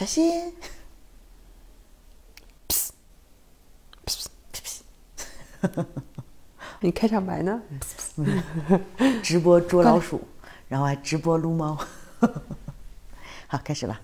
[0.00, 0.50] 小心。
[6.80, 7.60] 你开场白呢？
[9.22, 10.26] 直播捉老鼠，
[10.68, 11.76] 然后还直播撸猫。
[13.46, 14.00] 好，开始了。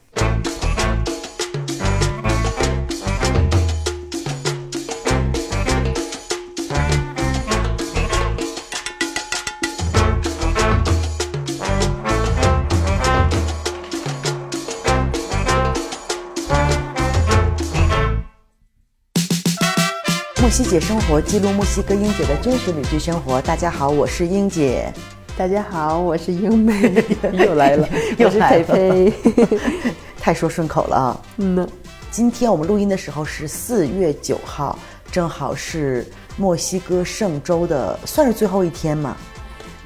[20.57, 23.43] 西姐生活记录墨西哥英姐的真实旅居生活。
[23.43, 24.91] 大家好，我是英姐。
[25.37, 29.61] 大家好，我是英妹， 又来了， 又是来了佩佩。
[30.19, 31.21] 太说顺口了啊！
[31.37, 31.69] 嗯呢，
[32.11, 34.79] 今天我们录音的时候是四月九号，
[35.13, 36.07] 正好是
[36.39, 39.15] 墨西哥圣周的，算是最后一天嘛。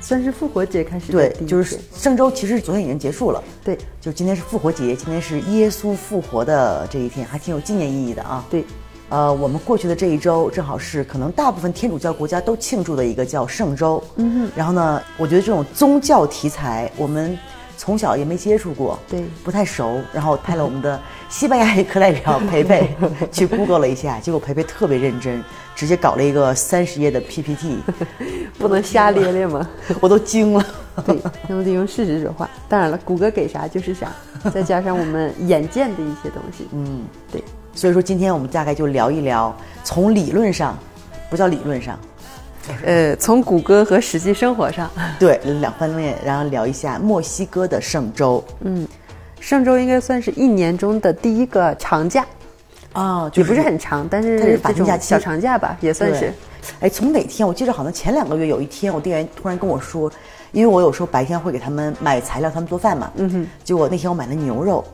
[0.01, 8.45] 算是复活节开始的对，就是圣周其实昨天已经结束了，对就今天是复活节，今天是耶稣复活的这一天，还挺有纪念意义的啊。
[8.49, 8.65] 对，
[9.11, 14.03] 呃，我们过去的这一周正好是可能大部分天主教国家都庆祝的一个叫圣周。
[14.17, 14.51] 嗯哼。
[14.57, 17.37] 然后呢，我觉得这种宗教题材，我们
[17.77, 20.01] 从小也没接触过，对不太熟。
[20.13, 22.95] 然后派了我们的西班牙语课代表培培
[23.33, 25.43] 去 Google 了一下，结果培培特别认真，
[25.75, 27.81] 直接搞了一个三十页的 PPT，
[28.59, 29.69] 不能瞎咧咧吗。
[30.01, 30.65] 我都惊了。
[31.05, 32.49] 对，那我得用事实说话。
[32.69, 34.13] 当然了，谷歌给啥就是啥，
[34.53, 36.69] 再加上我们眼见的一些东西。
[36.73, 37.03] 嗯，
[37.33, 37.43] 对，
[37.81, 40.79] 所以说，今天我们大概就聊一聊，从理论上，
[41.31, 41.99] 不叫理论上，
[42.85, 48.45] 呃，从谷歌和实际生活上， 对两方面，然后聊一下墨西哥的圣周。
[48.61, 48.87] 嗯
[49.41, 52.27] 上周应该算是一年中的第一个长假，
[52.93, 56.31] 啊，也不是很长，但是它是法定假期小长假吧，也算是。
[56.81, 57.49] 哎，从哪天？
[57.49, 60.13] 我记得好像前两个月有一天，我店员突然跟我说，
[60.53, 63.11] 因为我有时候白天会给他们买材料，他们做饭嘛。
[63.17, 63.47] 嗯哼。
[63.65, 64.85] 结果那天我买了牛肉，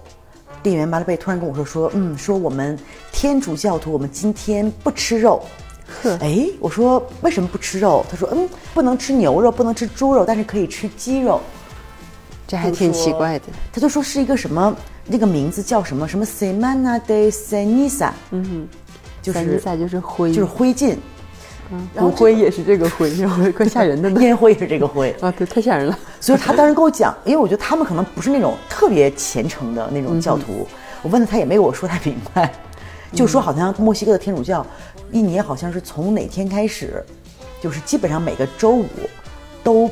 [0.66, 2.76] 店员马拉贝突然跟我说说，嗯，说我们
[3.12, 5.40] 天主教徒，我们今天不吃肉。
[6.02, 8.04] 呵哎，我说为什么不吃肉？
[8.10, 11.40] 他说，嗯，不能吃牛肉，不能吃猪肉，但是可以吃鸡肉。
[12.48, 13.44] 这还挺奇怪的。
[13.72, 14.76] 他就说是一个什么，
[15.06, 18.68] 那个名字叫什么什么 Semana de Ceniza，嗯哼，
[19.22, 20.96] 就是就是灰，就是灰烬，
[21.96, 24.22] 骨灰也是这个灰，然后怪吓人的呢。
[24.22, 25.10] 烟灰也是这个灰。
[25.20, 25.98] 啊，对，太吓人了。
[26.20, 30.66] 所以他当时跟我讲，因为我觉得他们可能不是那种特别虔诚的那种教徒，
[31.02, 32.52] 我问了他也没给我说太明白，
[33.12, 34.64] 就说好像墨西哥的天主教
[35.10, 37.04] 一年好像是从哪天开始，
[37.60, 38.86] 就是基本上每个周五
[39.62, 39.90] 都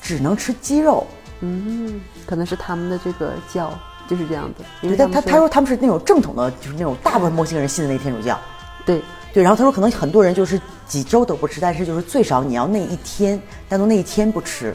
[0.00, 1.06] 只能吃鸡肉。
[1.40, 3.72] 嗯，可能是他们的这个教
[4.08, 4.64] 就是这样子。
[4.80, 8.38] 因对，他他说他们是那种正统的，就是那种大部分墨西哥人信的那天主教。
[8.86, 9.00] 对，
[9.32, 14.74] 对，然后他说可能很多人就是几周都不吃，但是就是最少你要那一天，单独那一天不吃。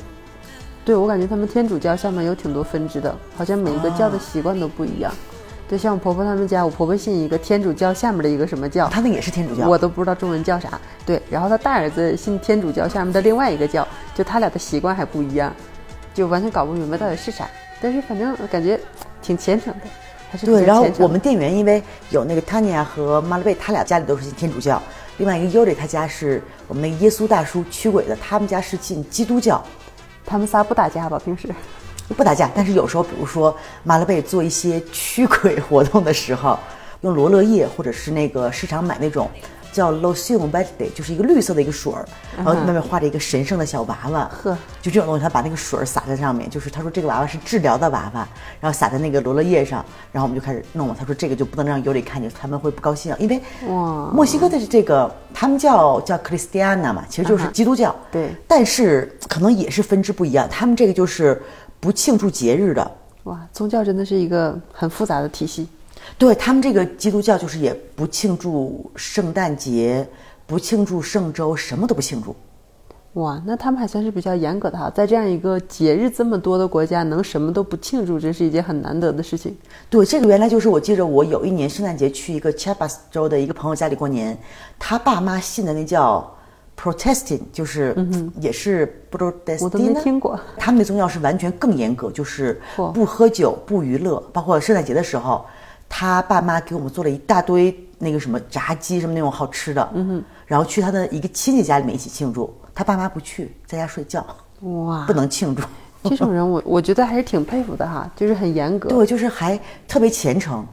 [0.83, 5.13] 对我感觉他们天主教下面有挺多分支的，好像每一个教的习惯都不一样。
[5.69, 9.67] 对，像我婆婆他们家，我婆婆信一个天主教下面的一个什么教，他那也是天主教。
[9.67, 10.79] 我都不知道中文叫啥。
[11.05, 13.85] 对，然后他大儿子信天主教下面的另外一个教，
[14.15, 15.53] 就他俩的习惯还不一样，
[16.13, 17.45] 就完全搞不明白到底是啥。
[17.81, 18.79] 但是反正感觉
[19.21, 19.81] 挺虔诚的，
[20.29, 24.81] 还是对，然后我们店员因为有那个 Tanya 和马勒贝，他俩家里都是信天主教，
[25.17, 29.63] 另外一个 Yuri 他家是我们那个耶稣大叔驱鬼的，他们家是信基督教，
[30.25, 31.19] 他们仨不打架吧？
[31.23, 31.47] 平时
[32.15, 36.59] 不打架，但是有时候比如说马勒贝做一些驱鬼活动的时候，
[37.01, 39.29] 用罗勒叶或者是那个市场买那种。
[39.77, 42.03] 叫 Lotion Verde，就是一个绿色的一个水儿，
[42.35, 48.27] 然后外面画着一个神圣的小娃娃，呵，就这种东西，他把那个水儿洒在上面，就是他说这个娃娃是治疗的娃娃，
[48.59, 50.95] 然后洒在那个罗勒叶上，然后我们就开始弄了。
[50.97, 54.09] 他说这个就不能让尤里看见，他们会不高兴，因为哇。
[54.11, 58.31] 墨西哥的这个他们叫叫 Cristiana 嘛，其实就是基督教，对。
[58.47, 61.39] 但是可能也是分支不一样，他们这个就是
[61.79, 62.91] 不庆祝节日的，
[63.23, 65.67] 哇，宗教真的是一个很复杂的体系。
[66.17, 70.07] 对他们这个基督教就是也不庆祝圣诞节，
[70.45, 72.35] 不庆祝圣周，什么都不庆祝。
[73.13, 79.57] 哇，那他们还算是比较严格的哈，在这样一个节日这么多的国家，能什么都不庆祝，这是一件很难得的事情。
[79.89, 84.37] 对，这个原来就是我记着，我有一年圣诞节去一个 Chiapas 州的一个朋友家里过年，
[84.77, 86.31] 他爸妈信的那叫
[86.79, 87.95] Protestant，就是
[88.39, 90.39] 也是 Protestant，嗯我都没听过。
[90.55, 92.61] 他们的宗教是完全更严格，就是
[92.93, 95.43] 不喝酒、不娱乐，包括圣诞节的时候，
[95.89, 104.25] 他爸妈给我们做了一大堆那个什么炸鸡什么那种好吃的，嗯哼，然后去他的一个亲戚家里面一起庆祝，他爸妈不去，在家睡觉，
[104.61, 105.63] 哇不，能庆祝。
[106.03, 108.89] 这种人我 我觉得还是挺佩服的哈，就是很严格。
[108.89, 110.65] 对，就是还特别虔诚。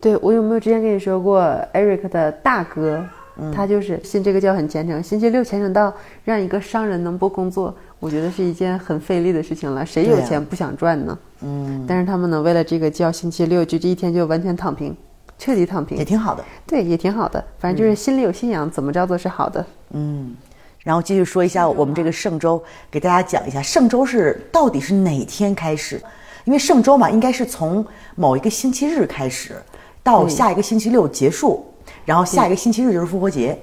[0.00, 1.40] 对我有没有之前跟你说过
[1.72, 3.04] ，Eric 的大哥，
[3.36, 9.86] 嗯他就是信这个教很虔诚，星期六虔诚到让一个商人能不工作，我觉得是一件很费力的事情了。
[9.86, 11.16] 谁有钱不想赚呢？
[11.42, 14.96] 嗯，但是他们呢，为了这个叫星期六，就这一天就完全躺平，
[15.38, 16.44] 彻底躺平也，挺好的。
[16.66, 17.44] 对，也挺好的。
[17.58, 19.64] 反正就是心里有信仰，怎么着都是好的。
[19.90, 20.34] 嗯
[20.84, 22.60] 然后继续说一下我们这个圣周，
[22.90, 26.02] 给大家讲一下圣周是到底是哪天开始？
[26.44, 27.86] 因为圣周嘛，应该是从
[28.16, 29.54] 某一个星期日开始，
[30.02, 31.64] 到下一个星期六结束，
[32.04, 33.56] 然后下一个星期日就是复活节。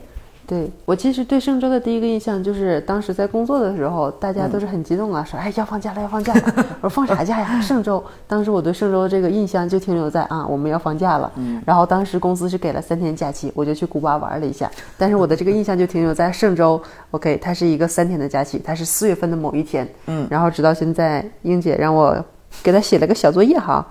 [0.49, 6.41] 对我其实对嵊州的第一个印象就是，当时在工作的时候，大家都是很激动啊，说哎要放假了要放假了。
[6.81, 7.61] 我说放啥假呀？
[7.61, 8.03] 嵊州。
[8.25, 11.31] 当时我对圣周的这个印象就停留在啊我们要放假了。
[11.63, 14.67] 然后当时公司是给了三天假期，我就去古巴玩了一下。
[14.97, 16.81] 但是我的这个印象就停留在嵊州
[17.11, 19.87] ，OK，它是一个三天的假期，它是四月份的某一天。
[20.07, 20.27] 嗯。
[20.31, 22.17] 然后直到现在，英姐让我
[22.63, 23.85] 给她写了个小作业哈。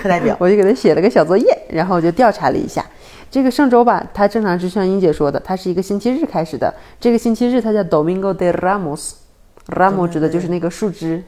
[0.00, 2.82] 课代表 我就给他写了个小作业，然后我就调查了一下，
[3.30, 6.72] 这个圣周吧，它正常是像英姐说的，它是一个星期日开始的。
[6.98, 11.22] 这个星期日它叫 Domingo de Ramos，Ramos 指的就是那个树枝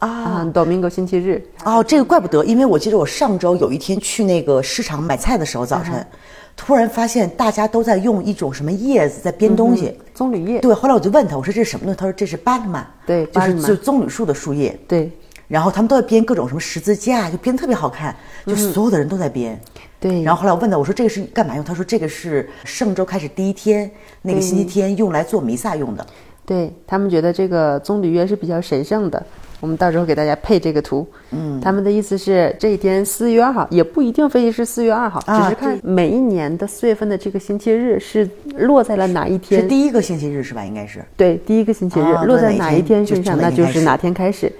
[0.00, 1.42] 啊，Domingo 星期日。
[1.64, 6.06] 哦，这个怪不得，因为我记得我上周有一天去那个市场买菜的时候，早晨、
[6.54, 9.98] 突然发现大家都在用一种什么叶子在编东西。
[10.14, 11.98] 棕榈叶，对，后来我就问他，我说这是什么东西？
[11.98, 14.78] 他说这是巴特曼，对就是就棕榈树的树叶。
[14.86, 15.10] 对
[15.48, 18.14] 然后他们都在编各种什么十字架，就编特别好看，
[18.46, 19.58] 就所有的人都在编。
[20.00, 21.62] 对，然后后来我问他，我说这个是干嘛用？
[21.62, 23.88] 他说这个是圣周开始第一天
[24.22, 26.06] 那个星期天用来做弥撒用的。
[26.46, 29.22] 对他们觉得这个棕榈叶是比较神圣的。
[29.60, 31.06] 我们到时候给大家配这个图。
[31.32, 39.68] 嗯，他们的意思是这一天四月二号，也不一定非得是四月二号，啊只是看每一年的四月份的这个星期日是落在了哪一天是天。
[39.68, 40.64] 第一个星期日是吧？
[40.64, 41.04] 应该是。
[41.14, 44.50] 对，第一个星期日、啊落在哪一天身上，那就是哪天开始。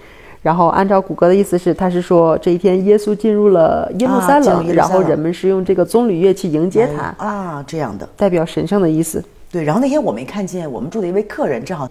[0.42, 8.08] 然后按照谷歌的意思是，他是说这一天耶稣进入了耶路撒冷，然后人们是用这个棕榈叶去迎接他，啊，这样的。
[8.16, 9.22] 代表神圣的意思。
[9.52, 11.88] 对，然后那天我没看见我们住的一位客人，正好，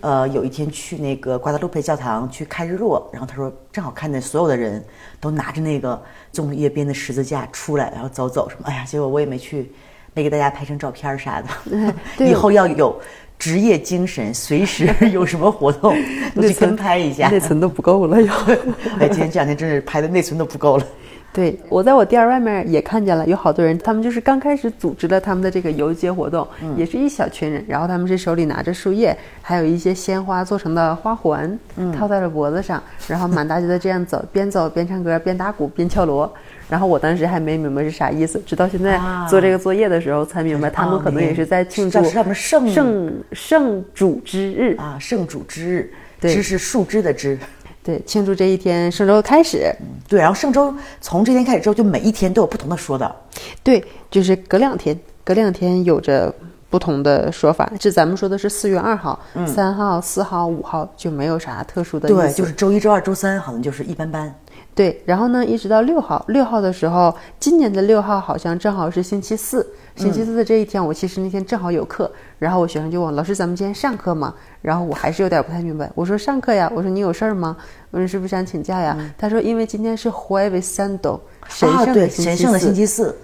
[0.00, 4.82] 呃，有一天去那个瓜达卢佩教堂去看日落，然后他说正好看见所有的人
[5.20, 6.00] 都拿着那个
[6.32, 9.70] 棕榈叶编的十字架出来，然后走走什么，哎呀，结果我也没去，
[10.14, 11.92] 没给大家拍成照片儿啥的。
[12.16, 12.98] 对以后要有
[13.42, 15.96] 职业精神，随时 有什么活动
[16.32, 17.28] 都去跟拍一下。
[17.28, 18.32] 内存都不够了要。
[19.00, 20.86] 哎，今天这两天真是拍的内存都不够了。
[21.32, 26.46] 对，我在我店儿外面也看见了，有好多人，他们就是刚开始组织了他们的这个游街活动，
[26.76, 31.58] 也是一小群人，然后他们是手里拿着树叶，还有一些鲜花做成的花环，
[31.96, 36.30] 套在了脖子上，然后满大街的这样走，边走边唱歌，边打鼓边敲锣。
[36.68, 42.34] 然后我当时还没明白是啥意思，直到现在啊做这个作业的时候才明白，他们可能也是在庆祝圣
[42.68, 45.90] 圣圣主之日，啊，圣主之日，
[46.20, 47.38] 对枝是树枝的枝。
[47.84, 49.74] 对，庆祝这一天圣周的开始。
[50.08, 53.14] 对，然后圣周从这天开始之后，就每一天都有不同的说道。
[53.62, 56.32] 对，就是隔两天，隔两天有着
[56.70, 57.70] 不同的说法。
[57.80, 62.08] 这咱们说的是四月二号、三、号、四号、五号就没有啥特殊的。
[62.08, 64.32] 对，就是周一、周二、周三好像就是一般般。
[64.74, 69.66] 对，然后呢，一直到六号，六号的时候，今年的六号好像正好是星期四。
[69.94, 77.54] 星期四的这一天，我其实那天正好有课，然后我学生就问老师：“咱们今天上课吗？”然后我还是有点不太明白，我说：“上课呀。”我说：“你有事儿吗？”
[77.92, 83.14] 我说：“是不是想请假呀？”他说：“因为今天是 Jueves Santo，神圣的星期神圣的四星期四。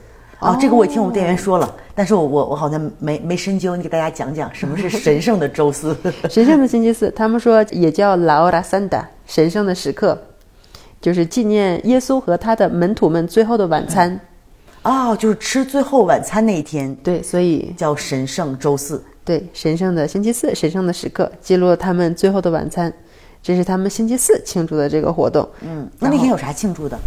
[0.40, 5.96] 啊，这个我也听我们店员说了，但是我我我好像没没深究，你给大家讲讲什么是神圣的周四。
[6.30, 10.16] 神圣的星期四，他们说也叫 La Hora Santa，神圣的时刻，
[11.00, 14.20] 就是纪念耶稣和他的门徒们最后的晚餐。
[14.82, 19.02] 哦，就是吃最后晚餐那一天对，所以叫神圣周四。
[19.24, 22.92] 对神圣的星期四，神圣的时刻，记录了他们最后的晚餐。
[23.42, 26.98] 这是他们星期四庆祝的这个活动，嗯，那那天有啥庆祝的？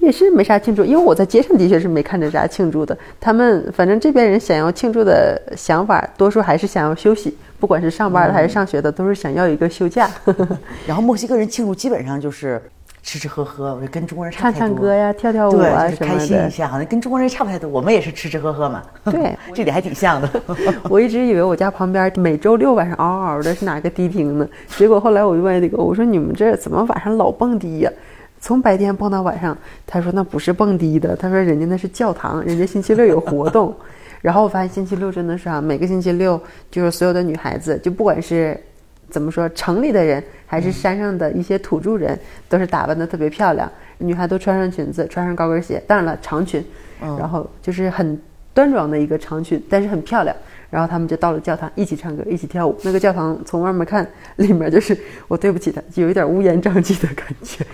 [0.00, 2.96] 也是没啥庆祝，因为我在街上的确是没看着啥庆祝的。
[3.20, 10.10] 他们反正这边人想要庆祝的想法，多数还是想要休息，不管是上班的还是上学的，都是想要一个休假。
[10.86, 12.60] 然后墨西哥人庆祝基本上就是
[13.06, 14.68] 吃吃喝喝，我就跟中国人差唱不太多。
[14.68, 16.26] 唱歌呀，跳跳舞，啊就是开什么的。
[16.26, 17.70] 心一下，好像跟中国人差不太多。
[17.70, 18.82] 我们也是吃吃喝喝嘛。
[19.04, 20.28] 对， 这点还挺像的。
[20.90, 24.48] 我一直以为我家旁边每周六晚上嗷嗷的是哪个迪厅呢？
[24.76, 27.92] 结果后来我就问那个，我说你们这怎么晚上老蹦迪呀？
[28.40, 29.56] 从白天蹦到晚上。
[29.86, 33.72] 他说那不是蹦迪的，他说人家那是教堂，人家星期六有活动。
[34.20, 36.40] 然后我发现星期六真的是啊，每个星期六
[36.72, 38.60] 就是所有的女孩子，就不管是
[39.08, 46.64] 怎么说城里的人还是山上的一些土著人，都是打扮的特别漂亮，女孩都穿上裙子，穿上高跟鞋，当然了长裙，
[47.00, 48.20] 然后就是很
[48.52, 50.34] 端庄的一个长裙，但是很漂亮。
[50.68, 52.76] 然后他们就到了教堂，一起唱歌，一起跳舞。
[52.82, 54.98] 那个教堂从外面看，里面就是
[55.28, 57.64] 我对不起他，就有一点乌烟瘴气的感觉，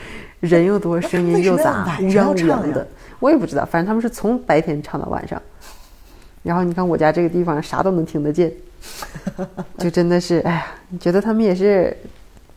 [0.41, 2.87] 人又多，声音又杂，乌为什么要晚上泱乌泱的要唱呀。
[3.19, 5.41] 我也不知道，反正他们是从白天唱到晚上。
[6.43, 8.53] 然后你看我家这个地方啥都能听得见，
[9.79, 11.97] 就真的是，哎呀，你觉得他们也是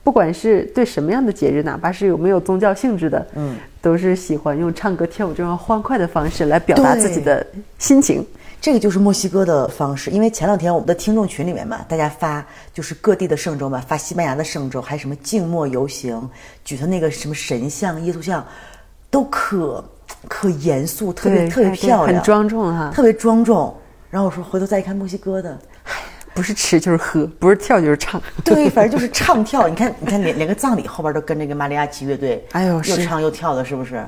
[0.04, 7.46] 不管是对什么样的节日，哪怕是有没有宗教性质的，嗯，都是喜欢用唱歌跳舞这种欢快的方式来表达自己的
[7.80, 8.26] 心情。
[8.62, 16.28] 这个就是墨西哥的方式，因为前两天我们的听众群里面嘛，大家发就是各地的圣周嘛，发西班牙的圣周，还什么静默游行，
[16.64, 18.44] 举的那个什么神像、耶稣像，
[19.12, 19.84] 都可
[20.28, 23.72] 可严肃，特别特别漂亮，很庄重哈，特别庄重。
[24.10, 25.56] 然后我说回头再一看墨西哥的。
[26.36, 28.22] 不是吃 就是喝，不是跳就是唱。
[28.46, 29.68] 对，反正就是唱跳。
[29.68, 34.06] 你看，你看，连连个葬礼后边都跟这个玛利亚奇乐队，哎呦，又唱又跳的，是不是？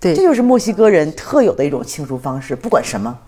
[0.00, 3.18] 对，这就是墨西哥人特有的一种庆祝方式，不管什么，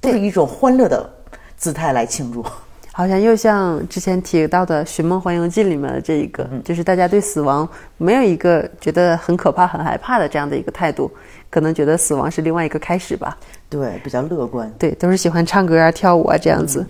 [0.00, 1.08] 都是一种欢乐的
[1.56, 2.44] 姿态来庆祝。
[2.92, 7.66] 好像又像之前提到的《寻梦环游记》里面的这一个，就是大家对死亡
[7.96, 11.10] 没有一个觉得很可怕、很害怕的这样的一个态度，
[11.48, 13.38] 可能觉得死亡是另外一个开始吧。
[13.68, 14.70] 对，比较乐观。
[14.76, 16.84] 对，都是喜欢唱歌啊、跳舞啊这样子。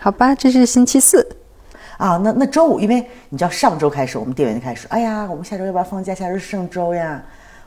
[0.00, 1.26] 好吧，这是星期四，
[1.96, 6.14] 啊，那那周五，因为你知道上周开始，我们店员就开始，哎呀，我们下周要不要放假？
[6.14, 7.20] 下周是圣周呀。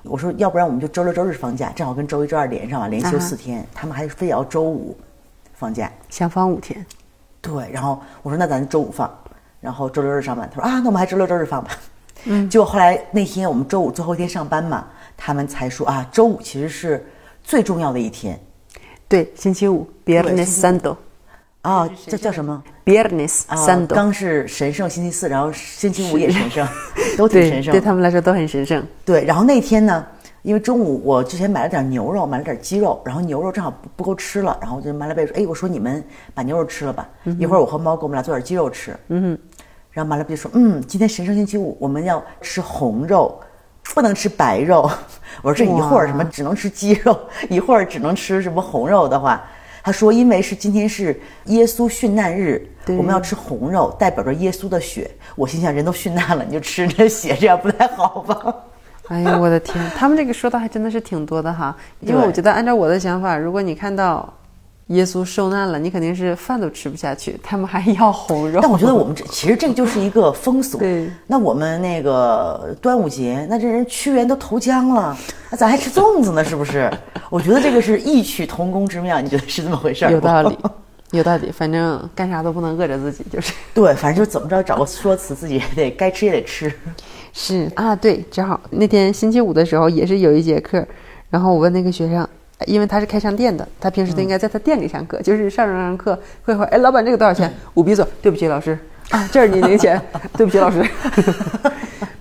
[0.04, 3.64] 我说，要不然我们就周六周日放假，正好跟周一周二连上了，连休四天。
[3.74, 4.98] 他们还非要周五
[5.54, 6.84] 放假，想放五天。
[7.42, 9.14] 对，然后我说那咱周五放，
[9.60, 10.50] 然后周六日上班。
[10.52, 11.72] 他说啊，那我们还周六周日放吧。
[12.24, 17.06] 嗯，结果后来那天我们周五最后一天上班嘛，他们才说啊，周五其实是
[17.44, 18.40] 最重要的一天。
[19.08, 20.96] 对，星期五，Viernes Santo。
[21.62, 23.94] 啊，这叫什么？Biernes Santo。
[23.94, 26.68] 刚是神圣星期四，然后星期五也神圣，
[27.16, 27.72] 都挺神圣。
[27.72, 28.84] 对他们来说都很神圣。
[29.06, 30.04] 对，然后那天呢，
[30.42, 36.04] 因为中午我之前买了点牛肉，买了点鸡肉，然后牛肉正好不不够吃了，然后我就马拉贝说：“哎，我说你们
[36.34, 39.38] 把牛肉吃了吧，一会儿我和猫给我们俩做点鸡肉吃。”嗯，
[39.92, 43.40] 然后马拉贝说：“嗯，今天神圣星期五，我们要吃红肉，
[43.94, 44.90] 不能吃白肉。”
[45.44, 47.16] 我说：“这一会儿什么只能吃鸡肉，
[47.52, 49.40] 一会儿只能吃什么红肉的话。”
[49.84, 55.10] 他说：“因为是今天是耶稣殉难日，我们要吃红肉，代表着耶稣的血。
[55.36, 58.56] 我心想，人都殉难了，你就吃这血，这样不太好吧？”
[59.10, 59.84] 哎呦，我的天！
[59.96, 61.76] 他们这个说的还真的是挺多的哈。
[62.00, 64.32] 因为我觉得，按照我的想法，如果你看到。
[64.92, 67.40] 耶稣受难了，你肯定是饭都吃不下去。
[67.42, 70.78] 他们还要红肉，但我觉得我们这其实这个就是一个风俗。
[70.78, 75.18] 对，那我们那个端午节，那这人屈原都投江了，
[75.50, 76.92] 那咱还吃粽子呢，是不是？
[77.30, 80.06] 我觉得这个是异曲同工之妙，你觉得是这么回事？
[80.12, 80.58] 有道理，
[81.12, 81.50] 有道理。
[81.52, 83.54] 反正干啥都不能饿着自己，就是。
[83.74, 86.72] 对，反正就怎么着找个说辞，自己也得该吃也得吃。
[87.32, 90.86] 是啊，对，正好那天星期五的时候也是有一节课，
[91.30, 92.28] 然后我问那个学生。
[92.66, 97.52] 因为他是开商店的，他平时都应该在他店里上课，就是上上上课，会会，哎，老板这个多少钱？
[97.74, 98.78] 五比索，对不起老师
[99.10, 100.02] 啊， 这是你零钱，
[100.38, 100.84] 对不起老师。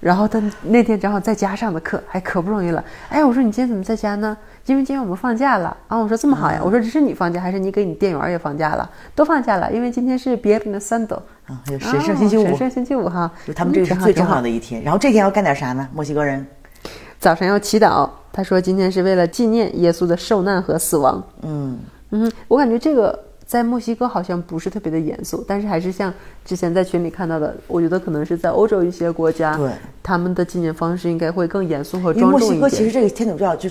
[0.00, 2.82] 然后他那天正好在家上的课，还可不容易了。
[3.11, 4.35] 哎，我说你今天怎么在家呢？
[4.64, 5.99] 因为今天我们放假了啊。
[5.99, 6.59] 我说这么好呀？
[6.64, 8.90] 我说这是你放假，还是你给你店员也放假了？
[9.14, 14.82] 都放假了，因为今天是别人的 Sunday 啊，神圣星期五，神圣星期五哈，就他们这是最重要的一天。
[14.82, 15.87] 然后这天要干点啥呢？
[15.92, 16.47] 墨西哥人
[17.18, 18.09] 早上要祈祷。
[18.32, 21.78] 他说：“今天是为了纪念耶稣的受难和死亡。”嗯
[22.10, 26.12] 嗯，我感觉这个在墨西哥好像不是特别的严肃，但是还是像
[26.44, 29.70] 之前在群里看到的，我觉得可能是在欧洲一些国家，对
[30.02, 32.60] 他们的纪念方式应该会更严肃和庄重一点。
[32.60, 33.68] 墨西哥其实这个天主教就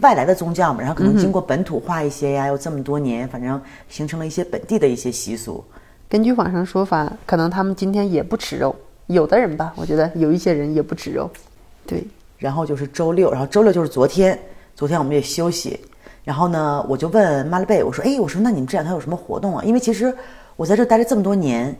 [0.00, 5.64] 外来的宗教嘛，然后可能经过本土化一些呀，又这么多年，反正形成了一些本地的一些习俗。
[6.08, 8.74] 根据网上说法，可能他们今天也不吃肉，
[9.06, 11.28] 有的人吧，我觉得有一些人也不吃肉，
[11.86, 12.06] 对。
[12.38, 14.38] 然后就是周六，然后周六就是昨天，
[14.74, 15.78] 昨天我们也休息。
[16.24, 19.64] 然后呢，我就问马勒贝，我说：“哎，我说那你们这两天有什么活动啊？
[19.64, 20.14] 因为其实
[20.56, 21.74] 我在这待了这么多年，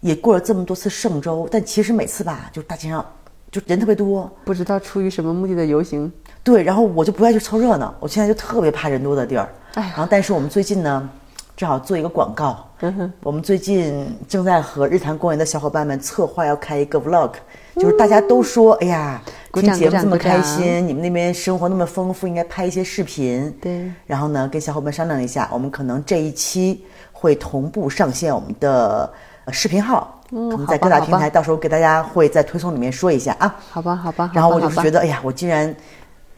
[0.00, 3.04] 也过了这么多次圣周，但其实每次吧，就大街上
[3.50, 6.12] 就人特别多，不知道出于什么目的的游行。
[6.44, 9.48] 对，然后我就不爱去凑热闹，我现在就特别怕人多的地儿。
[9.74, 11.10] 哎，然后但是我们最近呢，
[11.56, 12.64] 正好做一个广告。
[12.80, 17.32] 嗯，我们最近正在和日坛公园的小伙伴们策划要开一个 vlog，
[17.78, 19.20] 就是大家都说，哎呀。
[19.50, 23.50] 听节目这么开心，你们那边生活那么丰富，应该拍一些视频。
[23.60, 29.10] 对，然后呢，跟小伙伴商量一下，我们可能这一期会同步上线我们的
[29.50, 33.56] 视频号，嗯可能在各大平台，到时候给大家会在推送里面说一下啊。
[33.70, 34.30] 好吧，好吧。
[34.32, 35.74] 然后我就是觉得，哎呀，我既然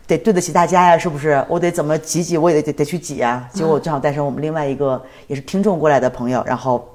[0.07, 1.45] 得对得起大家呀，是不是？
[1.47, 3.47] 我得怎么挤挤，我也得得去挤啊。
[3.53, 6.89] 结果我正好带上我们另外一个也是听众过来的朋友，然后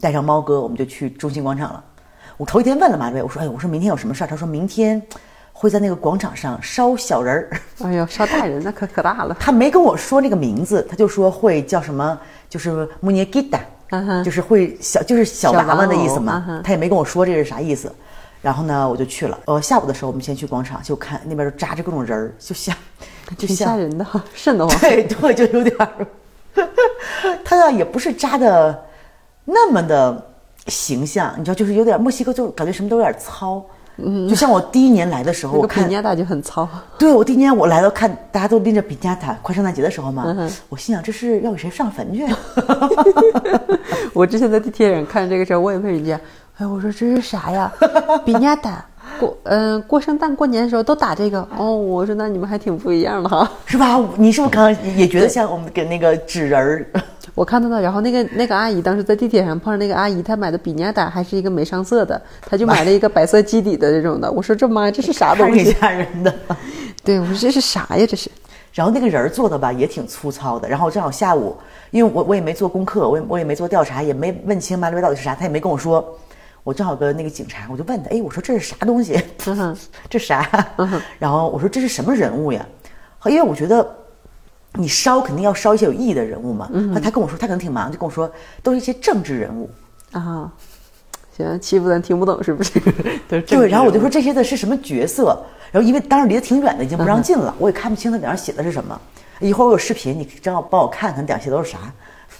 [0.00, 1.84] 带上猫哥，我们就去中心广场了。
[2.36, 4.26] 我头一天问了马瑞，我说，哎，我说明天有什么事儿？
[4.26, 5.00] 他说明天。
[5.54, 7.50] 会在那个广场上烧小人儿，
[7.84, 9.36] 哎呦，烧大人那可可大了。
[9.38, 13.60] 他没跟我说那个名字，他就说会叫什么，就是穆尼吉达，
[14.24, 16.60] 就是会小，就是小娃娃的意思嘛。
[16.64, 17.94] 他也没跟我说这是啥意思。
[18.40, 19.38] 然后呢，我就去了。
[19.44, 22.74] 呃，下午的时候我们先去广场，就看那边都扎着各种人儿，就像，
[23.38, 24.76] 就挺吓人的，瘆得慌。
[24.80, 26.06] 对对，就有点儿。
[27.44, 28.84] 他呢也不是扎的
[29.44, 30.31] 那么的
[30.66, 33.64] 形象，你知道，就是有点墨西哥，就感觉什么都有点糙。
[33.98, 36.66] 嗯，就像我第一年来的时候，我看尼亚达就很糙。
[36.98, 40.34] 对我第一年我来到看大家都拎着比加塔，快圣诞节的时候嘛，
[40.70, 42.26] 我心想这是要给谁上坟去？
[44.14, 46.18] 我之前在地铁上看这个时候，我也问人家，
[46.56, 47.70] 哎，我说这是啥呀？
[48.24, 48.84] 比尼亚达。
[49.20, 53.48] 过嗯、过圣诞过年的时候都打这个哦，我说那你们还挺不一样的哈。
[53.66, 54.00] 是吧？
[54.16, 56.86] 你是不是刚刚也觉得像我们给那个纸人儿？
[57.34, 64.30] 我看到了，然后那个那个阿姨当时在地铁上碰上那个阿姨，她买的比尼亚达还是一个没上色的，她就买了一个白色基底的这种的。
[64.30, 65.72] 我说这妈呀，这是啥东西？
[65.72, 66.34] 吓人的。
[67.02, 68.06] 对，我说这是啥呀？
[68.06, 68.30] 这是
[68.74, 70.68] 然后那个人儿做的吧也挺粗糙的。
[70.68, 71.56] 然后正好下午，
[71.90, 76.18] 因为我我也没做功课，我也我也没做调查，也没问清马里到底是啥，他也没跟我说。
[76.64, 79.20] 我正好跟那个警察，我就问他，哎，我说这是啥东西？
[80.08, 80.48] 这啥？
[81.18, 82.64] 然后我说这是什么人物呀？
[83.26, 83.84] 因为我觉得
[84.74, 86.70] 你烧肯定要烧一些有意义的人物嘛。
[86.94, 88.30] 后他跟我说，他可能挺忙，就跟我说
[88.62, 89.70] 都是一些政治人物。
[90.12, 90.50] 啊，
[91.36, 92.80] 行，欺负咱听不懂是不是？
[93.28, 95.44] 对，然后我就说这些的是什么角色？
[95.70, 99.00] 然后因为当时离得挺远的，已经不让进了，我也看不清他脸上写的是什么。
[99.40, 101.78] 一会儿我有视频，你正好帮我看看底下写的都是啥。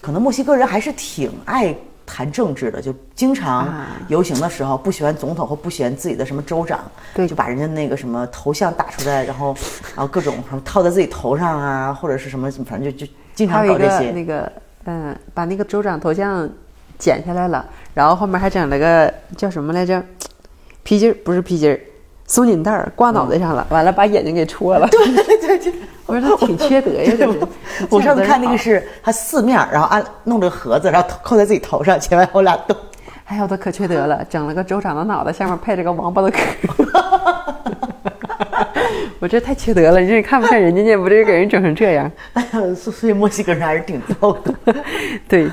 [0.00, 1.74] 可能墨西哥人还是挺爱
[2.12, 6.78] 谈政治的，就经常啊游行的时候不喜欢总统或不喜欢自己的什么州长，
[7.14, 9.56] 对就把人家那个什么头像打出来，然后
[9.96, 14.10] 然后各种什么套在自己头上啊，或者是什么，反正就就经常搞这些。
[14.10, 14.52] 那个
[14.84, 16.46] 嗯，把那个州长头像
[16.98, 17.64] 剪下来了，
[17.94, 20.04] 然后后面还整了个叫什么来着？
[20.82, 21.80] 皮筋儿不是皮筋儿，
[22.26, 24.88] 松紧带儿挂脑袋上了，完了把眼睛给戳了。
[24.88, 25.06] 对
[25.38, 25.72] 对对，
[26.06, 27.38] 我说他挺缺德呀，这是。
[27.90, 28.86] 我上次看那个是。
[29.02, 32.76] 他四面儿，然后按弄这个盒子，然后扣在自己头上，前外后俩动。
[33.26, 36.38] 哎呦，他可缺德了，整了个州长的脑袋，下面配着个王八的壳。
[39.20, 40.96] 我这太缺德了，你这看不看人家呢？
[40.96, 42.10] 不这给人整成这样？
[42.34, 44.74] 哎呀，所所以墨西哥人还是挺逗的。
[45.28, 45.48] 对，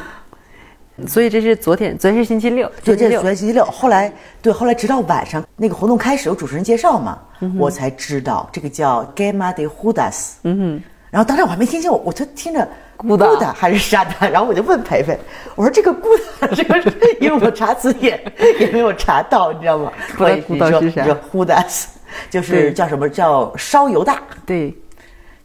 [1.08, 3.64] 所以这是昨天，昨天是星期六，对，这是昨天星期六。
[3.66, 7.20] 后来，对，后来直到晚上那个活动开始，有主持人介绍嘛，
[7.58, 10.34] 我才知道这个叫 Gema de Judas。
[10.44, 10.84] 嗯哼。
[11.12, 15.18] 然后当时我还没听清，我我就听着咕哒哒还是沙哒，然后我就问培培，
[15.56, 16.04] 我说这个咕
[16.40, 16.80] 哒这个，
[17.20, 18.22] 因为我查词典
[18.60, 19.92] 也没有查到，你知道吗？
[20.16, 21.86] 不知道我你说你说 Judas
[22.30, 24.22] 就是叫什么叫烧犹大。
[24.46, 24.72] 对，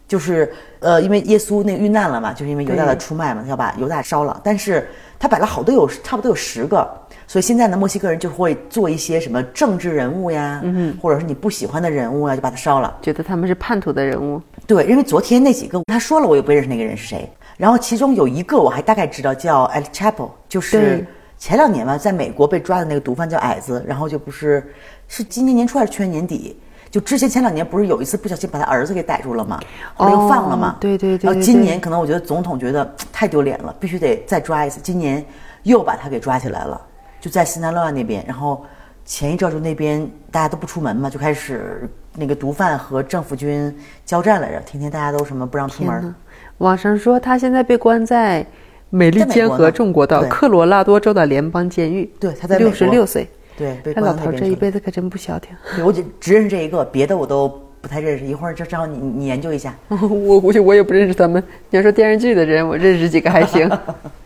[0.07, 4.39] 就是呃，因为耶稣那个遇难了嘛，就是因为犹大的出卖嘛，要把犹大烧了。
[4.45, 4.87] 但是
[5.25, 6.87] 他摆了好多有差不多有十个，
[7.27, 12.95] 所以现在呢，墨西哥人就会做一些什么政治人物呀，嗯、或者是你不喜欢的人物啊，就把他烧了。
[13.01, 14.39] 觉得他们是叛徒的人物。
[14.67, 17.27] 对，因为昨天那几个他说了，我也不认识那个人是谁。
[17.57, 21.07] 然后其中有一个我还大概知道，叫 El Chapo，就是
[21.39, 24.63] 前两年吧，在美国被抓的那个毒贩叫矮子，然后就不是
[25.09, 26.55] 是今年年初还是去年年底。
[26.95, 29.59] 就之前前两年不是有一次不小心把他儿子给逮住了吗？
[29.95, 30.77] 后来又放了嘛哦。
[30.79, 34.79] 对对对然后今年可能我觉得总统觉得太丢脸了，必须得再抓一次。
[34.81, 35.25] 今年
[35.65, 36.81] 又把他给抓起来了，
[37.21, 38.25] 就在新南乱那边。
[38.29, 38.65] 然后
[39.05, 46.15] 前一阵儿就那边大家都不出门嘛，就开始那个毒贩和政府军交战来着，天天大家都什么不让出门。
[46.59, 48.47] 网上说他现在被关在
[48.91, 52.09] 美利坚合众国岛在美国呢科罗拉多州的联邦监狱。
[52.21, 53.29] 对他在美六国十六岁。
[53.57, 54.55] 对，被他老头这一。
[54.55, 55.57] 辈子可真不消停。
[55.85, 57.49] 我就只认识这一个，别的我都
[57.81, 58.25] 不太认识。
[58.25, 59.75] 一会儿就正好你你研究一下。
[59.89, 61.43] 我估计我也不认识他们。
[61.71, 63.71] 你要说电视剧的人，我认识几个还行，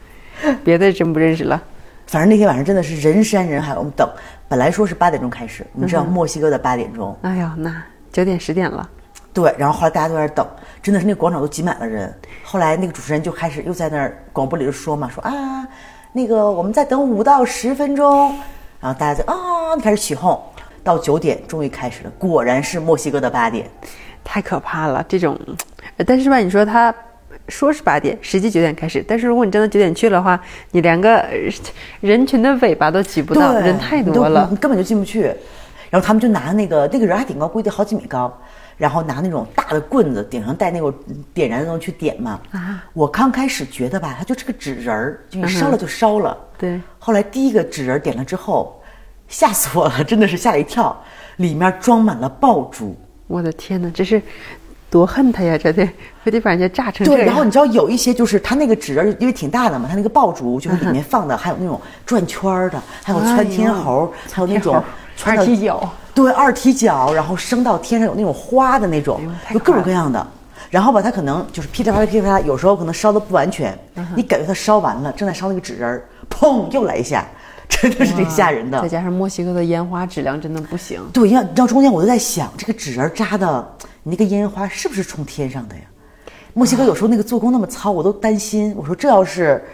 [0.64, 1.62] 别的真不认识了。
[2.06, 4.08] 反正那天晚上真的是人山人海，我们等，
[4.48, 8.88] 本来说是八点钟开始，你知道墨西哥的八点钟，哎呀，那九点十点了，
[9.34, 10.46] 对，然后后来大家都在那等，
[10.82, 12.10] 真的是那广场都挤满了人。
[12.42, 15.68] 后来那个主持人就开始又在那儿广播里就说嘛，说啊，
[16.14, 18.34] 那个我们再等五到十分钟，
[18.80, 20.40] 然后大家就啊开始起哄，
[20.82, 23.68] 到九点终于开始了，果然是墨西哥的八点。
[24.24, 25.04] 太可怕了。
[25.08, 25.38] 这种，
[25.96, 26.94] 呃但是吧，你说他
[27.48, 30.38] 说是八点，实际九点开始，但是如果你真的九点去的话，
[30.72, 31.30] 你连个呃
[32.00, 34.56] 人群的尾巴都挤不到，人太多了你。
[34.56, 35.32] 根本就进不去。
[35.90, 38.30] 然后他们就拿那个那个人还挺高，估计得好几米高，
[38.78, 40.94] 然后拿那种大的棍子，顶上带那个
[41.34, 42.40] 点燃的东西去点嘛。
[42.52, 42.84] 啊！
[42.94, 46.38] 我刚开始觉得吧，它就是个纸人儿，就你烧了就烧了。
[46.56, 48.80] 对后来第一个纸人儿点了之后，
[49.26, 50.96] 吓死我了，真的是吓了一跳，
[51.36, 52.96] 里面装满了爆竹。
[53.26, 54.22] 我的天哪，这是
[54.88, 55.58] 多恨他呀！
[55.58, 55.86] 这得
[56.24, 64.82] 非得把人家炸成这对，然后你知道有一些就是他那个纸人儿，因为挺大的嘛，他那个爆竹就是里面放的，还有那种转圈儿的，还有窜天猴，还有那种
[65.18, 69.20] 穿二踢脚，对，二踢脚，然后升到天上有那种花的那种，
[69.52, 70.24] 有各种各样的。
[70.70, 73.76] 然后吧，它可能就是噼里啪啦噼里啪啦，有时候可能烧的不完全，
[74.14, 77.26] 你感觉它烧完了，正在烧那个纸人儿，砰，又来一下，
[77.68, 78.88] 真的是挺吓人的再。
[78.88, 81.02] 加上墨西哥的烟花质量真的不行。
[81.12, 83.66] 对，要你知道中间我就在想，这个纸人儿扎的，
[84.04, 85.82] 你那个烟花是不是冲天上的呀？
[86.54, 88.74] 墨西哥有时候那个做工那么糙，我都担心。
[88.76, 89.64] 我说这要是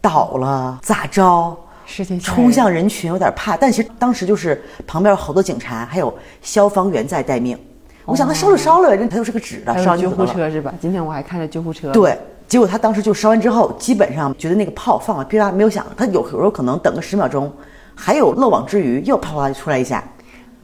[0.00, 1.56] 倒了咋着？
[1.86, 3.56] 是挺冲向人群，有点怕。
[3.56, 7.56] 但其实当时就是旁边有好多警察，还有消防员在待命。
[8.04, 10.26] 我想他烧就烧了呗，这他又是个纸的，还有救护。
[10.26, 10.72] 车是吧？
[10.80, 17.52] 今天我还看着救护车。，对，结果他当时就烧完之后，基本上觉得那个炮放了，噼啦没有响，他有有时候可能等个十秒钟，
[17.94, 20.04] 还有漏网之鱼，又啪啪出来一下，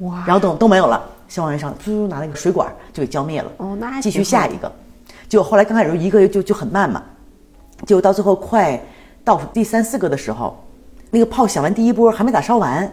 [0.01, 3.51] 哇，然后等都没有了，消防员上突拿那个水管就给浇灭了。
[3.57, 4.71] 哦那还继续下一个，
[5.29, 7.03] 结果后来刚开始一个就就很慢嘛，
[7.87, 8.81] 结果到最后快
[9.25, 10.62] 倒数第三四个的时候，
[11.14, 12.90] 那个炮响完第一波还没咋烧完，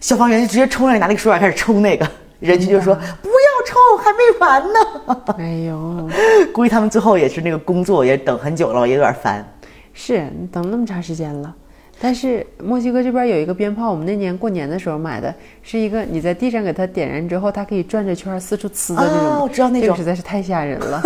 [0.00, 2.04] 消防员就直接冲上去拿那个水管开始冲那个，
[2.40, 5.24] 人群就说不要冲，还没完呢。
[5.38, 6.10] 哎呦，
[6.52, 9.46] 估计他们最后也是那个工作也等很久了，也有点烦。
[9.92, 11.54] 是你等那么长时间了。
[12.00, 19.28] 但是墨西哥这边有一个鞭炮，我们那年过年的时候买的，是一个你在地上给它点燃之后，它可以转着圈儿四处呲的那种。
[19.34, 21.00] 啊我知道那种这个实在是太吓人了，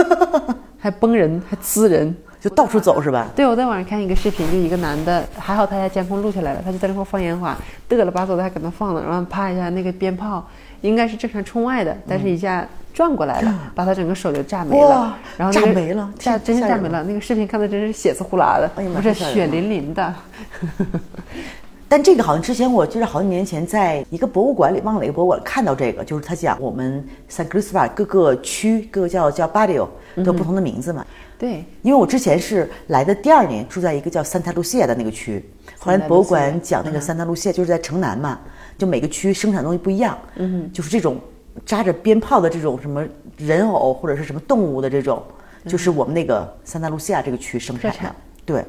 [0.78, 2.16] 还崩人，还呲人。
[2.40, 3.26] 就到处走是吧？
[3.34, 7.56] 对，我在网上看一个视频，就一个男的，还好他家监控录下来了，他就在那块放烟花，
[7.88, 10.46] 嘚了吧嗖的还搁那放呢，然后啪一下那个鞭炮
[10.82, 20.14] 应该是正常冲外的，但是一下转过来了，把他整个手就炸没了哇，然后那个炸没了炸真是炸没了，那个视频看的真是血丝呼啦的，哎呀妈不是血淋淋的。
[21.88, 31.06] 但这个好像之前我记得好几年前在一个博物馆里，忘了哪个博物馆看到这个，就是他讲我们 San Cristobal 各个区各个叫叫 barrio 都有不同的名字嘛。
[31.38, 35.44] 对，因为我之前是来的第二年住在一个叫 Santa Lucia 的那个区，
[35.78, 38.40] 后来博物馆讲那个 Santa Lucia 就是在城南嘛，
[38.78, 41.20] 就每个区生产东西不一样，嗯，就是这种
[41.64, 45.22] 扎着鞭炮的这种什么人偶或者是什么动物的这种，
[45.66, 48.14] 就是我们那个 Santa Lucia 这个区生产的，
[48.46, 48.64] 对，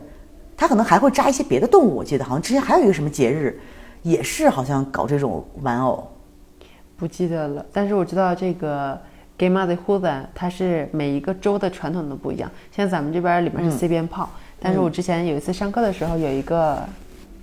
[0.58, 3.58] 他可能还会扎一些别的动物，我记得好像之前还有一个什么节日，
[4.02, 6.06] 也是好像搞这种玩偶，
[6.98, 9.00] 不记得了，但是我知道这个
[9.38, 12.50] Game de h u d a 它是每一个州的传统都不一样。
[12.76, 16.80] 像咱们这边里面是塞鞭炮，但是我之前有一次上课的时候，有一个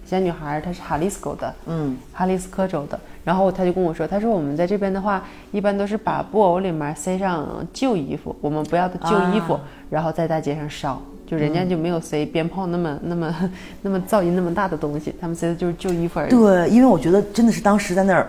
[0.05, 11.01] 小女孩，她是哈利斯科的，嗯，哈利斯科州的，然后她就跟我说，她说我们在这边的话，一般都是把布偶里面塞上旧衣服，我们不要的旧衣服，啊然后在大街上烧。
[11.27, 16.31] 就人家就没有塞鞭炮那么、那么 那么噪音那么大的东西，他们塞的就是旧衣服而已。
[16.31, 18.29] 对，因为我觉得真的是当时在那儿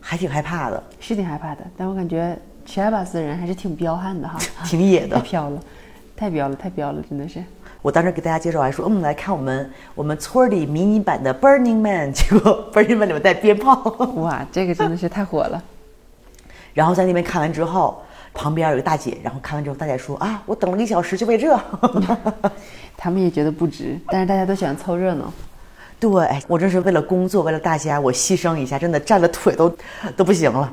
[0.00, 5.22] 还挺害怕的，是挺害怕的，但我感觉奇亚巴斯的人还是挺彪悍的哈， 挺野的 太。
[5.22, 5.60] 飘了，
[6.16, 7.42] 太彪了，太彪了，真的是。
[7.80, 13.74] 我当时给大家介绍还说，嗯，来看我们我们村里迷你版的 Burning Man， 结果 Burning Man 里面带鞭炮。
[14.16, 15.62] 哇，这个真的是太火了。
[16.74, 21.58] 然后在那边看完之后，旁边有个大姐，然后看完之后，大姐说啊，我等了一小时就为这。
[22.96, 25.32] 他们也觉得不值，但是大家都喜欢凑热闹。
[25.98, 29.76] 对，哎我这是为了工作，为了大家，我牺牲一下，真的站了腿都
[30.16, 30.72] 都不行了。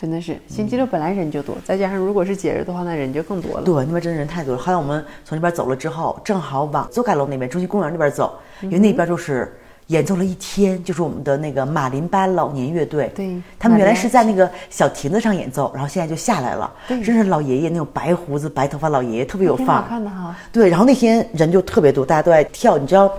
[0.00, 3.64] 真的是，星期六本来人就多，再加上如果是节日的话，那人就更多了。
[3.64, 4.58] 对，那边真的人太多了。
[4.58, 8.32] 后来我们从那边走了之后，正好往邹盖楼那边中心公园那边走，
[8.62, 9.54] 因为那边就是
[9.88, 13.12] 演奏了一天，就是我们的那个马林巴老年乐队。
[13.14, 16.72] 对他们原来是在那个小亭子上演奏，然后现在就下来了。
[16.88, 19.82] 对真是老爷爷那种白胡子、白头发老爷爷，特别有范儿。
[19.82, 20.34] 好看的哈。
[20.50, 22.78] 对，然后那天人就特别多，大家都在跳。
[22.78, 23.12] 你知道，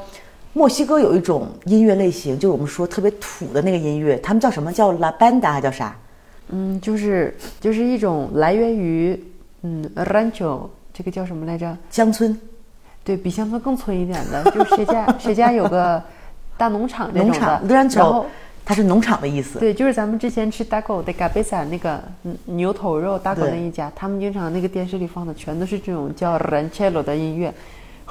[0.54, 5.96] 墨西哥有一种音乐类型，就是我们说特别土的那个音乐，他们叫什么叫拉班达还叫啥？
[6.52, 9.18] 嗯，就是就是一种来源于
[9.64, 11.76] 嗯 rancho 这个叫什么来着？
[11.90, 12.38] 乡村
[13.04, 16.02] 对比乡村更村一点的，就是谁家谁家有个
[16.58, 18.26] 大农场这种的，农场然 rancho，后
[18.64, 19.58] 它是农场的意思。
[19.58, 27.52] 对，就是咱们之前吃 taco de cabeza 那个嗯牛头肉 Daco 那一家，他们经常那个电视里放的全都是这种叫 ranchero 的音乐，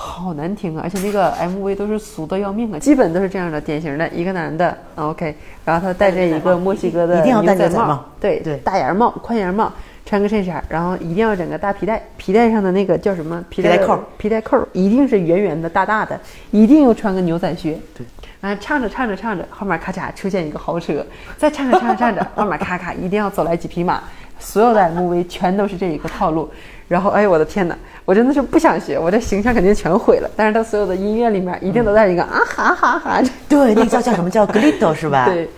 [0.03, 0.81] 好难听啊！
[0.83, 5.35] 而且那个 MV 都是俗的要命啊，基本都是这样的，典型的一个男的啊 OK，
[5.65, 9.71] 然后他戴着一个墨西哥的一定要戴牛仔帽对对大檐帽、宽檐帽。
[10.07, 13.45] 穿个衬衫，然后一定要整个大皮带，皮带上的那个叫什么？
[13.49, 16.19] 皮带扣皮带扣一定是圆圆的、大大的，
[16.51, 17.79] 一定要穿个牛仔靴。
[17.97, 18.05] 对，
[18.41, 24.03] 然后唱着唱着唱着，后面咔嚓出现一个豪车，再唱着唱着唱着， 后面咔咔一定要走来几匹马，
[24.41, 26.51] 所有的 MV 全都是这一个套路。
[26.91, 30.29] 然后，哎呦我的天哪，我真的是不想学，我这形象肯定全毁了。
[30.35, 33.23] 但是他所有的音乐里面一定都带一个啊哈哈哈。
[33.49, 35.27] 对，那个叫 叫什么叫 Glito 是吧？
[35.27, 35.49] 对，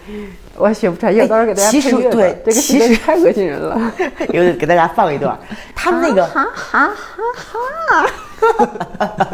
[0.59, 3.81] 我学不出来，要到时候给大家其实对这个其实太恶心人了。
[4.29, 5.35] 有给大家放一段，
[5.75, 6.91] 他们那个，哈哈
[7.35, 8.07] 哈哈。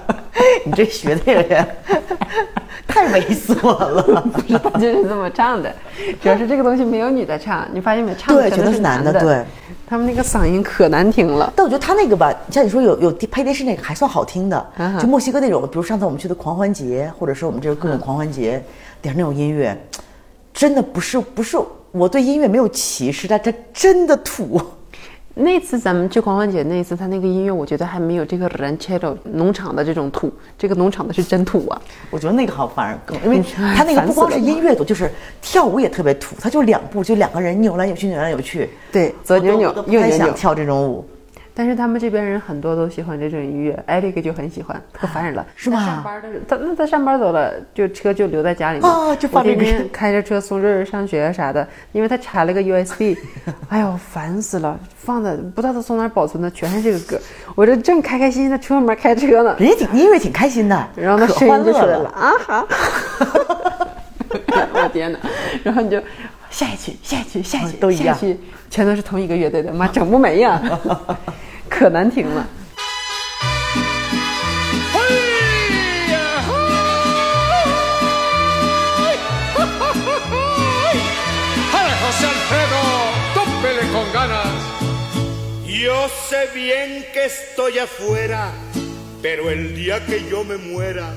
[0.65, 1.67] 你这学的人
[2.89, 4.25] 太猥琐了。
[4.73, 5.73] 他就是这么唱的，
[6.21, 8.13] 主要是这个东西没有女的唱，你发现没？
[8.17, 9.45] 唱的对全都是男的的，对。
[9.87, 11.53] 他们那个嗓音可难听了。
[11.55, 14.67] 但我觉得他那个吧，像你说有有配电视那个还算好听的
[15.01, 18.63] 就墨西哥那种，比如上次我们去的狂欢节，或者是我们这个各种狂欢节
[19.01, 19.79] 点那种音乐，
[20.53, 21.57] 真的不是不是
[21.93, 24.61] 我对音乐没有歧视，但这真的土。
[25.41, 31.81] 那次咱们去狂欢节那一次，他那个音乐我觉得还没有这个 ranchero 农场的这种土，这个农场的是真土啊。
[32.11, 38.69] 我觉得那个好反而更，因为 哎他那个不光是音乐土，就是跳舞也特别土，他就两步就两个人扭来扭去，扭来扭去。
[38.91, 41.07] 对左扭扭右扭扭想跳这种舞。
[41.59, 45.45] 但是他们这边人很多都喜欢这种音乐，艾利克就很喜欢，可烦人了。
[45.57, 48.89] 是吗他上班的他那他上班走了，就车就留在家里面。
[48.89, 53.17] 啊就放我天这个天开着车送瑞瑞上学啥的，因为他插了个 USB，
[53.69, 57.21] 哎呦烦死了，放的不知道他从哪儿保存的，全是这个歌。
[57.57, 62.09] 我这正开开心心的车门开车呢，人家挺音乐挺开心的，然后那可声音就出来了。
[62.11, 62.67] 啊哈！
[64.31, 65.19] 我天哪！
[65.65, 66.01] 然后你就
[66.51, 68.17] 下一曲，下一曲，下一曲，都一样
[68.71, 70.61] 全都是同一个乐队的，妈整不没呀，
[71.79, 72.45] 可难听了。
[85.69, 88.51] Yo sé bien que estoy afuera,
[89.23, 91.15] pero el día que yo me muera,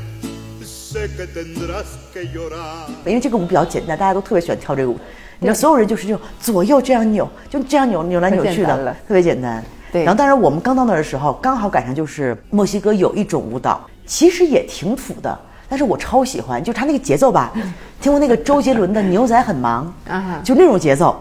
[0.63, 2.87] sé que tendrás que llorar.
[3.05, 4.99] 因为这个舞比较简单，大家都特别喜欢跳这个舞。
[5.39, 9.63] 你知道，所有人就是这种左右这样扭，就这样扭扭来扭去的，特别简单。
[9.91, 10.03] 对。
[10.03, 17.51] 然后，当然我们刚到那儿的时候，刚好赶上就是墨西哥有一种舞蹈，其实也挺土的，但是我超喜欢，就他那个节奏吧。
[17.99, 20.41] 听过那个周杰伦的《牛仔很忙》啊哈。
[20.43, 21.15] 就那种节奏。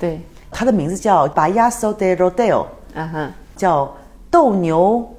[0.00, 3.94] 对，他的名字叫 Bayaso de Rodeo，啊哈，叫
[4.30, 5.14] 斗牛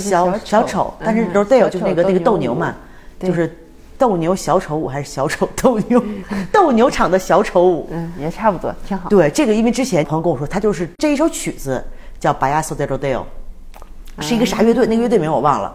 [0.00, 2.74] 小小丑，但是嗯 Rodeo 就是那个那个斗牛嘛，
[3.18, 3.30] 对。
[3.30, 3.56] 就是
[3.98, 6.02] 斗牛小丑舞还是小丑斗牛
[6.52, 7.88] 斗牛场的小丑舞。
[7.90, 9.08] 嗯，也差不多，挺好。
[9.10, 11.84] 对，这个因为之前朋友跟我说，他就是这一首曲子
[12.20, 13.24] 叫 Rodeo，
[14.20, 14.86] 是一个啥乐队？
[14.86, 15.74] 那个乐队名我忘了，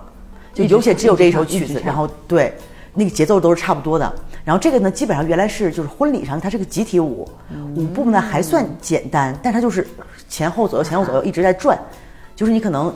[0.54, 2.56] 就有且只有这一首曲子，然后对，
[2.94, 4.14] 那个节奏都是差不多的。
[4.46, 7.28] 然后这个呢，基本上原来是就是婚礼上它是个集体舞，
[7.76, 9.88] 舞步呢还算简单，但它就是
[10.28, 11.78] 前后左右前后左右一直在转，
[12.36, 12.94] 就是你可能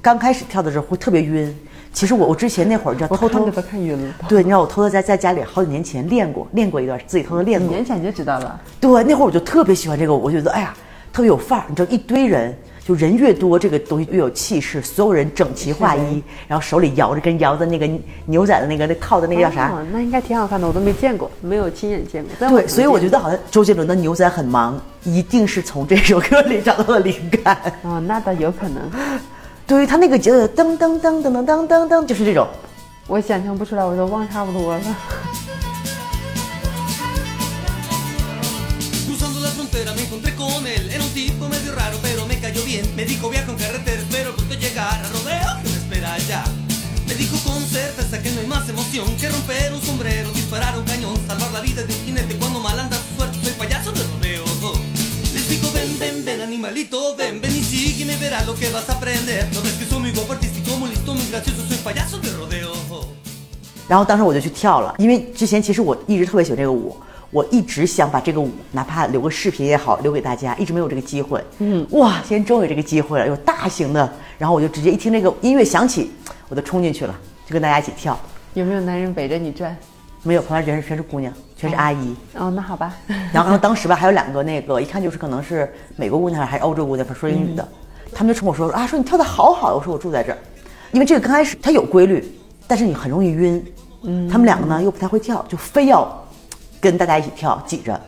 [0.00, 1.56] 刚开始跳的时候会特别晕。
[1.96, 4.14] 其实我我之前那会儿就偷偷的看晕了。
[4.28, 7.66] 对，你知道我偷偷在在家里好几年前练过，练过一段，自己偷偷练过。
[7.68, 10.74] 几年前就知道了，对，那会儿我就特别喜欢这个，我觉得哎呀，
[11.10, 11.64] 特别有范儿。
[11.70, 12.54] 你知道，一堆人，
[12.86, 14.82] 就人越多，这个东西越有气势。
[14.82, 17.88] 所有人整齐划一，然后手里摇着跟摇的那个
[18.26, 19.70] 牛仔的那个那套的那个叫啥？
[19.70, 22.30] 哦那应该挺好看的，我都没见过，没有亲眼见过。
[22.38, 24.78] 但对，所以我觉，得好像周杰伦的《牛仔很忙》
[25.10, 27.56] 一定是从这首歌里找到了灵感。
[27.84, 28.82] 哦，那倒有可能，
[29.66, 32.46] 对于他那个节奏，噔噔噔噔噔噔噔噔，就是这种。
[33.08, 34.80] 我想象不出来，我都忘差不多了。
[56.66, 59.46] Animalito, ven, ven y sígueme, verás lo que vas a aprender.
[59.54, 62.74] No ves que soy muy guapo, artístico, muy listo, muy gracioso, soy payaso de rodeo.
[63.88, 66.96] 然后当时我就去跳了，因为之前其实我一直特别喜欢这个舞，
[67.30, 71.40] 我一直想把这个舞哪怕留个视频也好留给大家，一直没有这个机会。
[71.58, 76.10] 嗯，哇，今天终于有这个机会了，有大型的，然后我就直接一听这个音乐响起，
[76.48, 77.14] 我就冲进去了，
[77.46, 78.18] 就跟大家一起跳。
[78.54, 79.76] 有没有男人围着你转？
[80.26, 82.16] 没有，旁边全是全是姑娘，全是阿姨。
[82.34, 82.92] 哦，那好吧。
[83.32, 87.66] 然后当时吧，还有两个那个一看就是可能是美国姑娘还是欧洲姑娘，说英语的，
[88.12, 89.74] 他们就冲我说啊，说你跳的好好。
[89.76, 90.38] 我说我住在这儿，
[90.90, 92.24] 因为这个刚开始它有规律，
[92.66, 93.64] 但是你很容易晕。
[94.02, 96.08] 嗯，他们两个呢又不太会跳，就非要
[96.80, 98.00] 跟大家一起跳，挤着。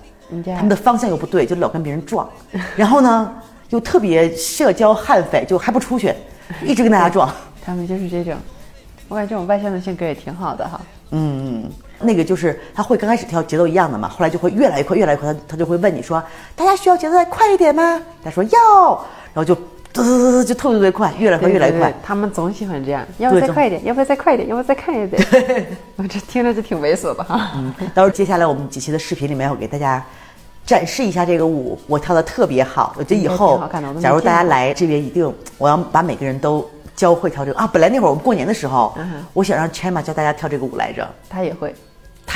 [0.45, 2.29] 他们的方向又不对，就老跟别人撞。
[2.77, 3.33] 然后呢
[3.71, 6.13] 又特别社交悍匪，就还不出去，
[6.65, 7.33] 一直跟大家撞。
[7.65, 8.35] 他们就是这种，
[9.09, 10.81] 我感觉这种外向的性格也挺好的哈。
[11.11, 11.65] 嗯，
[12.01, 15.33] 那个就是他会刚开始跳节奏一样的嘛，后来就会越来越快，越来越快。
[15.33, 16.23] 他他就会问你说，
[16.55, 18.01] 大家需要节奏再快一点吗？
[18.23, 21.93] 他说要，然后就嘟嘟嘟嘟就特别特别快，越来越快，越来越快。
[22.05, 25.23] 他们总喜欢这样，要不再快一点，要不再快一点，要不再快一点。
[25.97, 27.51] 我这听着就挺猥琐的哈。
[27.95, 30.05] 到时候接下来我们几期的视频里面，我给大家
[30.65, 32.95] 展示一下这个舞，我跳的特别好。
[32.99, 33.61] 我觉得以后
[34.01, 37.67] 假如大家来这边，一定我要把每个人都教会跳这个啊。
[37.67, 41.09] 本来那会儿我们过年的时候，嗯我想让 Chema 教大家跳这个舞来着。
[41.29, 41.75] 他也会，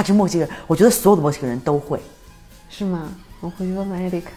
[0.03, 2.01] 他是墨西哥人，我觉得所有的墨西哥人都会。
[2.69, 3.09] 是吗？
[3.41, 4.31] 我回去问问艾利克。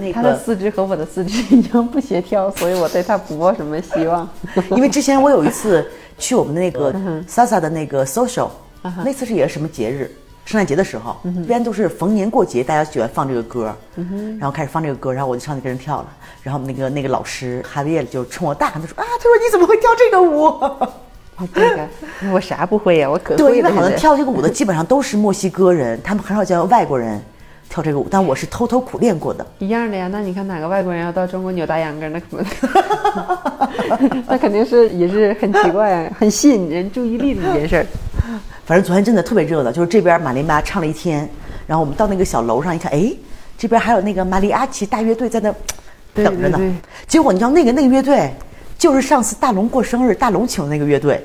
[0.00, 4.28] 那个他的四肢和我的四肢一样不协调，所以我对他不抱什么希望。
[4.74, 8.48] 因为之前我有一次去我们的那个嗯 Sasa 的那个 social，
[8.82, 10.10] 那次是也是什么节日？
[10.44, 13.74] 圣诞节的时候，嗯一般都是逢年过节，大家喜欢放这个歌，
[14.38, 16.08] 然后开始放这个歌，然后我就上去跟人跳了。
[16.42, 20.52] 然后那个那个老师哈维耶就冲我大喊，他说啊，他说你怎么会跳这个舞？
[21.36, 21.88] 哦， 这个
[22.32, 23.56] 我啥不会呀、我可对，会了。
[23.58, 27.20] 因为好像 跳这个舞的基本上都是墨西哥人，他们很少叫外国人，
[27.68, 29.44] 跳这个舞，但我是偷偷苦练过的。
[29.58, 30.08] 一样的呀。
[30.12, 37.86] 那你看哪个外国人要到中国扭大秧歌，那可能， 那肯定是也是很奇怪啊，很吸引人注意力的一件事儿。
[38.64, 41.28] 反正昨天真的特别热闹，就是这边马林巴唱了一天，
[41.66, 43.12] 然后我们到那个小楼上一看，哎，
[43.58, 45.52] 这边还有那个马里阿奇大乐队在那
[46.14, 46.56] 等着呢。
[46.56, 46.74] 对对
[47.06, 48.32] 结果你知道那个那个乐队，
[48.84, 51.18] 就是上次大龙过生日，大龙请的那个乐队。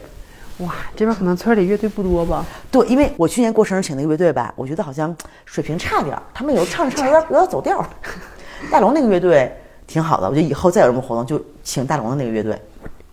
[0.59, 2.45] 哇，这边可能村里乐队不多吧？
[2.71, 7.85] 对，因为我去年过生日请那个乐队吧，我觉得好像水平差点儿，他们有唱着唱着有点有点走调儿。
[8.71, 9.51] 大龙那个乐队
[9.85, 12.57] 挺好的，我觉得以后再有什么活动就请大龙的那个乐队。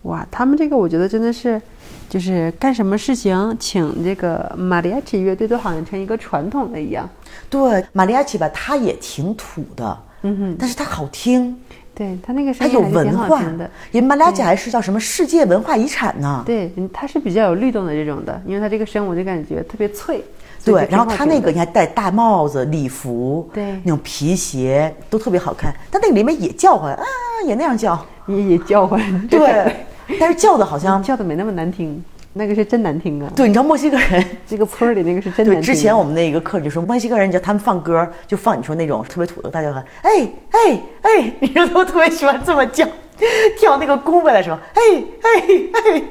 [0.03, 1.61] 哇，他们这个我觉得真的是，
[2.09, 7.09] 就是干什么事情请这个马里亚奇乐队都好像成一个传统了一样。
[7.49, 11.59] 对，马里亚奇吧，他也挺土的，嗯哼，但是他好听，
[11.97, 13.69] 对他那个是挺文化的。。
[13.91, 16.43] 人马里亚奇还是叫什么世界文化遗产呢？
[16.45, 20.23] 对，嗯它是比较有律动的这种的，因为它这个声我就感觉特别脆。
[20.65, 25.73] 对，然后他那个你还戴大帽子、礼服，对那种皮鞋都特别好看。
[25.89, 27.03] 但那个里面也叫唤啊，
[27.45, 29.73] 也那样叫，也也叫唤，对，
[30.19, 32.03] 但是叫的好像 叫的没那么难听，
[32.37, 33.31] 那个是真难听啊。
[33.35, 34.23] 对，你知道墨西哥人。
[34.47, 35.61] 这个村儿里那个是真，难听。
[35.61, 42.87] 之前我们那个课就说墨西哥人，你知道他们放歌就放你说那种特别土的大叫喊，哎哎哎，你说都特别喜欢这么叫，
[43.59, 44.81] 跳那个弓贝的时候，哎
[45.21, 45.41] 哎
[45.73, 46.03] 哎，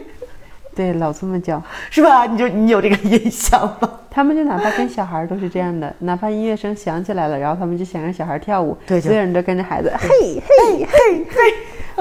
[0.74, 2.26] 对老这么叫，是吧？
[2.26, 3.90] 你就你有这个印象吗？
[4.10, 10.08] 他们就哪怕跟小孩儿都是这样的，哪怕音乐声响起来了，然后他们就想让小孩儿跳舞，对所有人都跟着孩子嘿
[10.40, 11.54] 嘿嘿嘿，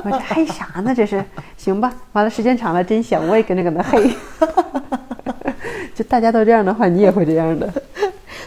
[0.03, 0.93] 我这嘿啥呢？
[0.95, 1.23] 这是
[1.57, 1.93] 行吧？
[2.13, 4.15] 完了时间长了真香，我也跟着搁那嘿。
[5.95, 7.71] 就大家都这样的话，你也会这样的。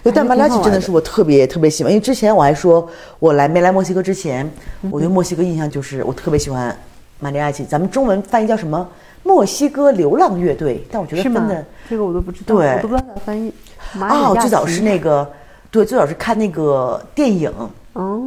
[0.02, 4.48] 对，但马里亚奇真的还是我特别特别喜欢，因为之前我还说，我来没来墨西哥之前，
[4.90, 6.76] 我对墨西哥印象就是我特别喜欢
[7.18, 8.86] 马里亚奇，咱们中文翻译叫什么？
[9.24, 11.64] 墨西哥流浪乐队，但我觉得是的？
[11.88, 13.52] 这个我都不知道，对我都不知道咋翻译。
[13.98, 15.28] 哦，最早是那个，
[15.70, 17.52] 对，最早是看那个电影，
[17.94, 18.22] 哦，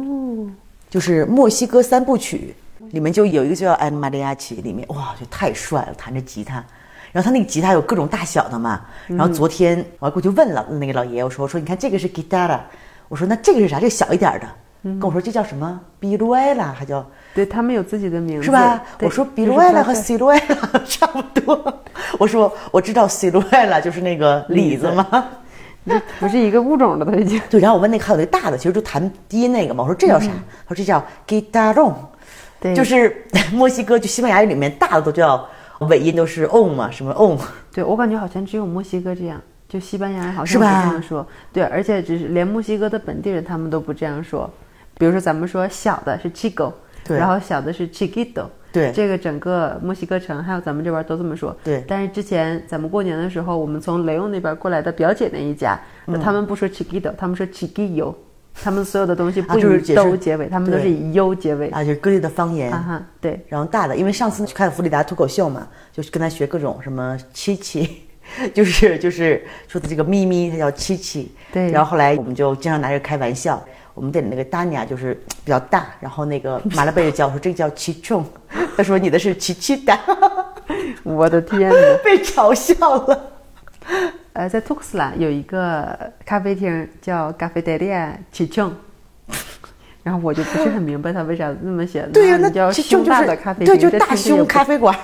[0.90, 2.54] 就是墨西哥三部曲，
[2.92, 6.64] 里面就有一个叫《安玛利亚奇》，里面哇，就太帅了，弹着吉他。
[7.10, 8.80] 然后他那个吉他有各种大小的嘛。
[9.08, 12.58] 然后昨天我还过去问了那个老爷爷，我说我说你看这个是 guitar，
[13.08, 13.76] 我说那这个是啥？
[13.76, 14.46] 这个小一点的。
[14.84, 18.82] 跟我说这叫什么 b i l u e l a 还叫对他们有自己的名字，是吧？
[19.00, 20.24] 我说 b i 就 l 是 u e 不 l 知 a 和是 c i l
[20.24, 21.82] u e l a 差不多。
[22.18, 25.06] 我说我知道 c i l u e l a 就是那个李子吗？
[25.86, 27.40] 这不是一个物种的，都已经。
[27.48, 29.84] 对，然后我问那个还有那个大的，其实就弹低音那个嘛。
[29.84, 30.26] 我说这叫啥？
[30.66, 31.94] 他说这叫 guitarron，
[32.62, 35.46] 对就是 墨西哥就西班牙语里面大的都叫
[35.80, 37.36] 尾音都是 on 嘛，什么 on。
[37.74, 41.26] 对我感觉好像只有墨西哥这样，就西班牙好像是这样说。
[41.52, 44.48] 对，而且只是连墨西哥的本地人他们都不这样说。
[44.96, 46.72] 比如说咱们说小的是 chico，
[47.04, 48.44] 对然后小的是 chiquito。
[48.70, 51.54] 对这个整个墨西哥城还有咱们这边都这么说。
[51.62, 58.14] 对但是之前咱们过年的时候，我们从雷欧那边过来的表姐那一家，嗯他们不说 chiquito，他们说 chiquillo，
[58.54, 61.68] 他们所有的东西不以啊就是都结尾，他们都是以 u 结尾。
[61.70, 62.70] 啊，就是各地的方言。
[62.72, 63.40] 啊哈，对。
[63.48, 68.02] 然后大的，因为上次去看弗里达脱口秀嘛，就是跟他学各种什么七七，
[68.52, 71.32] 就是就是说的这个咪咪，他叫七七。
[71.52, 73.62] 对然后后来我们就经常拿这个开玩笑。
[73.94, 75.12] 我们店里那个达尼亚就是
[75.44, 78.24] 比较大，然后那个马拉贝就叫我说这个叫七重，
[78.74, 80.00] 他说你的是七七达，
[81.04, 81.76] 我的天哪！
[82.02, 83.32] 被嘲笑了。
[84.34, 88.74] 呃，在图克斯拉有一个咖啡厅叫咖啡德利亚奇琼，
[90.02, 94.96] 然后我就不是很明白他为啥那么写，对呀、那那叫胸大是的咖啡厅，对，就大胸咖啡馆。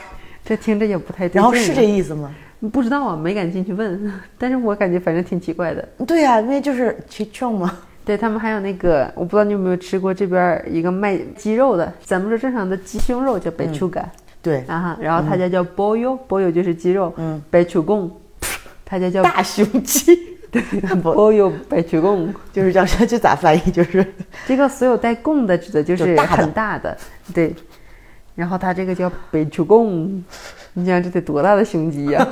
[0.44, 2.34] 这听着也不太对然后是这意思吗？
[2.72, 5.86] 不知道啊，没敢进去问， 但是我感觉反正挺奇怪的。
[6.06, 7.78] 对呀、因为就是七重嘛。
[8.04, 14.10] 对他们还有那个，我不知道你有没有吃过这边一个卖鸡肉的，咱们说正常的鸡胸肉叫 e u g a
[14.40, 17.42] 对，啊哈，然后他家叫 bollo，bollo 就是鸡肉，嗯。
[17.52, 18.10] e g o n
[18.90, 20.16] 他家叫大胸肌，
[20.50, 20.62] 对，
[21.02, 21.10] 不。
[21.10, 23.70] bollo b e c h u g o n 就是叫这咋翻译？
[23.70, 24.14] 就是。
[24.46, 26.96] 这个所有带“贡”的指的就是很大的，
[27.34, 27.54] 对。
[28.34, 30.24] 然后他这个叫北球贡，
[30.72, 32.26] 你想这得多大的胸肌呀、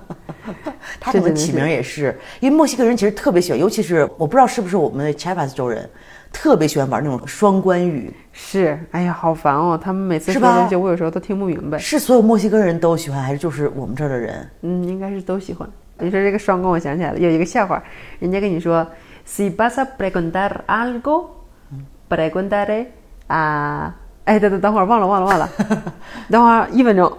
[0.98, 5.90] 他这个起名也是，因为墨西哥人其实特别喜欢，尤其是我不知道是不是我们的 Chiapas 州人，
[6.34, 9.78] 特别喜欢玩那种双关语，是，哎呀，好烦哦！
[9.80, 11.78] 他们每次说东西，我有时候都听不明白。
[11.78, 14.50] 是所有墨西哥人都喜欢，还是就是我们这儿的人？
[14.62, 15.66] 嗯，应该是都喜欢。
[15.98, 17.82] 你说这个双关，我想起来了，有一个笑话，
[18.18, 18.86] 人家跟你说
[19.26, 22.86] ，si vas a preguntar algo，preguntaré
[23.28, 23.92] a，
[24.24, 25.48] 哎，等等等会儿，忘了忘了忘了，
[26.28, 27.10] 等会儿一分钟，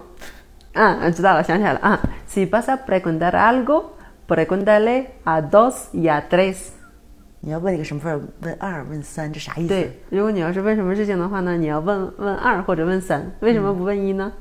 [0.73, 1.97] 嗯嗯，知道了，想起来了啊
[2.29, 6.71] ，si vas a preguntar algo，preguntaré a dos y a tres。
[7.45, 8.19] 你要问一个什么事儿？
[8.41, 9.67] 问二、问三，这啥意思？
[9.67, 14.31] 对，如果你要是问什么事情的话呢，你要问问二或者问三，为什么不问一呢？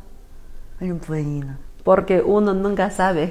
[0.81, 3.29] 为什么不问一呢？Porque uno nunca sabe。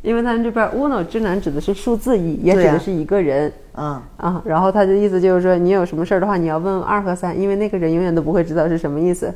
[0.00, 3.52] 因为他们这边 uno 只能指的是数字一，也指的是一个人。
[3.74, 9.30] 嗯，啊，然后他的意思就是说，你有什么事儿的话，你要问二和三，因为那个人永远都不会知道是什么意思。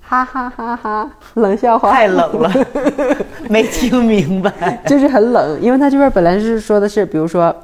[0.00, 2.50] 哈哈哈哈，冷笑话，太冷了，
[3.50, 4.82] 没听明白。
[4.86, 7.54] 就是很冷，因为他这边本来是说的是，比如说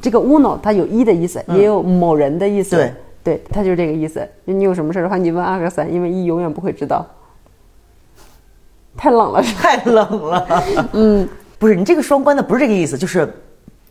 [0.00, 2.76] 这个 uno 它有一的意思，也有某人的意思。
[2.76, 2.92] 对，
[3.24, 4.26] 对，它就是这个意思。
[4.44, 7.04] 你有什么事儿的话，你问二和三，因为一永远不会知道。
[8.96, 9.54] 太冷了，是？
[9.60, 10.64] 太冷了。
[10.92, 11.28] 嗯，
[11.58, 13.30] 不是你这个双关的不是这个意思，就是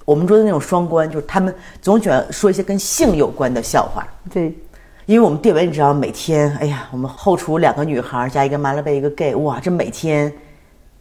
[0.04, 4.08] 我们说的那种双关，就是他们总喜欢说一些跟性有关的笑话。
[4.32, 4.58] 对，
[5.06, 10.32] 因为我们店文你知道，每天哎呀，我们后厨两个女孩加一个麻辣贝一个 gay，哇，这每天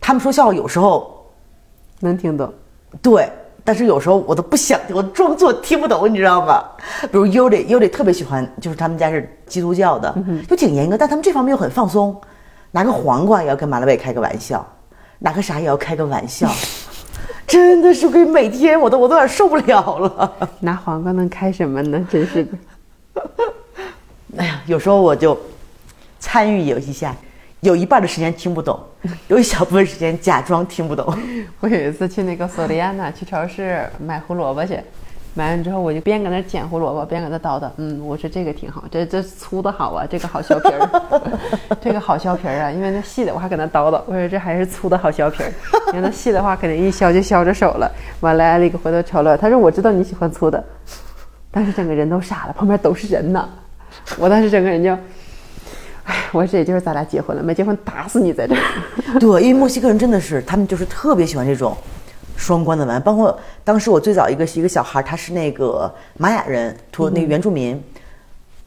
[0.00, 1.24] 他们说笑话有时候
[2.00, 2.52] 能听懂。
[3.00, 3.28] 对，
[3.65, 6.62] 但是有时候我都不想，我装作听不懂，你知道吗？
[7.03, 10.15] 比如 Yuri Yuri 特别喜欢，就是他们家是基督教的，
[10.47, 12.15] 就挺严格，但他们这方面又很放松，
[12.71, 14.67] 拿个黄瓜也要跟马拉贝开个玩笑，
[15.19, 16.51] 拿个啥也要开个玩笑，
[17.49, 20.33] 真的是给每天我都我都有点受不了了。
[20.61, 22.07] 拿黄瓜能开什么呢？
[22.11, 22.59] 真是的。
[24.37, 25.39] 哎呀，有时候我就
[26.19, 27.15] 参与游戏下，
[27.65, 28.79] 有一半的时间听不懂，
[29.29, 31.12] 有一小部分时间假装听不懂。
[31.61, 34.79] 我有一次去那个索利亚纳去超市买胡萝卜去，
[35.33, 40.91] 买完之后我就边搁那捡胡萝卜边搁那叨叨，嗯，我说这个挺好，这这粗的好啊，这个好削皮儿，
[41.81, 45.53] 这个好削皮儿啊，因为那细的我还搁那叨叨，我说这还是粗的好削皮儿，
[45.89, 47.91] 因为那细的话肯定一削就削着手了。
[48.21, 50.62] 完了，艾丽给回头瞅了，他说我知道你喜欢粗的，
[51.51, 53.49] 当时整个人都傻了，旁边都是人呢，
[54.19, 54.97] 我当时整个人就，
[56.05, 58.61] 哎， 我这也就是咱俩结婚了，没结婚打死你在这儿。
[59.18, 61.76] 对，因为墨西哥人真的是，他们就是特别喜欢这种
[62.36, 67.82] 双关的玩，包括当时我最早一个是一个小孩，他是那个玛雅人，托那个原住民，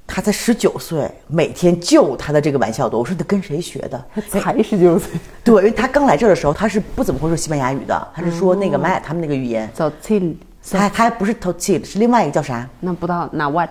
[0.08, 3.00] 他才十九岁，每天就他的这个玩笑多。
[3.00, 4.06] 我说你跟谁学的？
[4.30, 5.12] 才十九岁，
[5.44, 12.68] 对，因为他刚来这儿的时候，他是不怎么会说西班牙语的，他是说那个玛雅他们那个语言，他还他还不是 t o t i 是另外一个叫啥？
[12.80, 13.70] 那不知道那 what，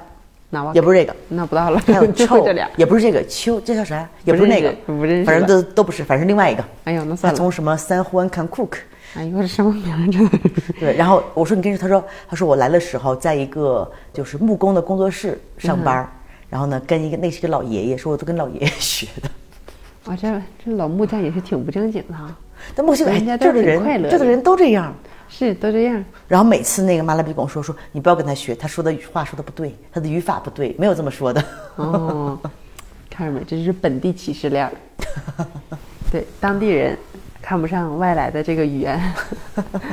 [0.75, 1.15] 也不是这个。
[1.29, 2.69] 那不到了，还有 就臭这俩。
[2.77, 4.09] 也不是这个秋，这叫啥？
[4.25, 6.65] 也不是那个，不认识反正了都都不是，反正是另外一个。
[6.85, 7.37] 哎呦，那他算了。
[7.37, 8.77] 从什么三欢看 cook，
[9.15, 10.11] 哎呦，这什么名儿？
[10.11, 10.39] 真的。
[10.79, 11.79] 对，然后我说你跟谁？
[11.79, 16.09] 他说他说我来的时候在一个就是木工的工作室上班儿，
[16.51, 19.31] 然后呢跟一个那是个老爷爷，说我都跟老爷爷 学的。
[20.07, 20.29] 哇，这
[20.65, 22.35] 这老木匠也是挺不正经的哈。
[22.75, 24.95] 但墨西哥哎人家这儿的人这儿的人都这样。
[25.29, 26.05] 是，都这样。
[26.29, 31.45] 然后每次那个马拉比跟我说说你不要跟他学，他说的话说的不对，他的语法不对，没有这么说的。
[31.77, 32.39] 哦，
[33.11, 34.73] 看着没，这是本地歧视链儿。
[36.11, 36.97] 对，当地人
[37.43, 39.01] 看不上外来的这个语言。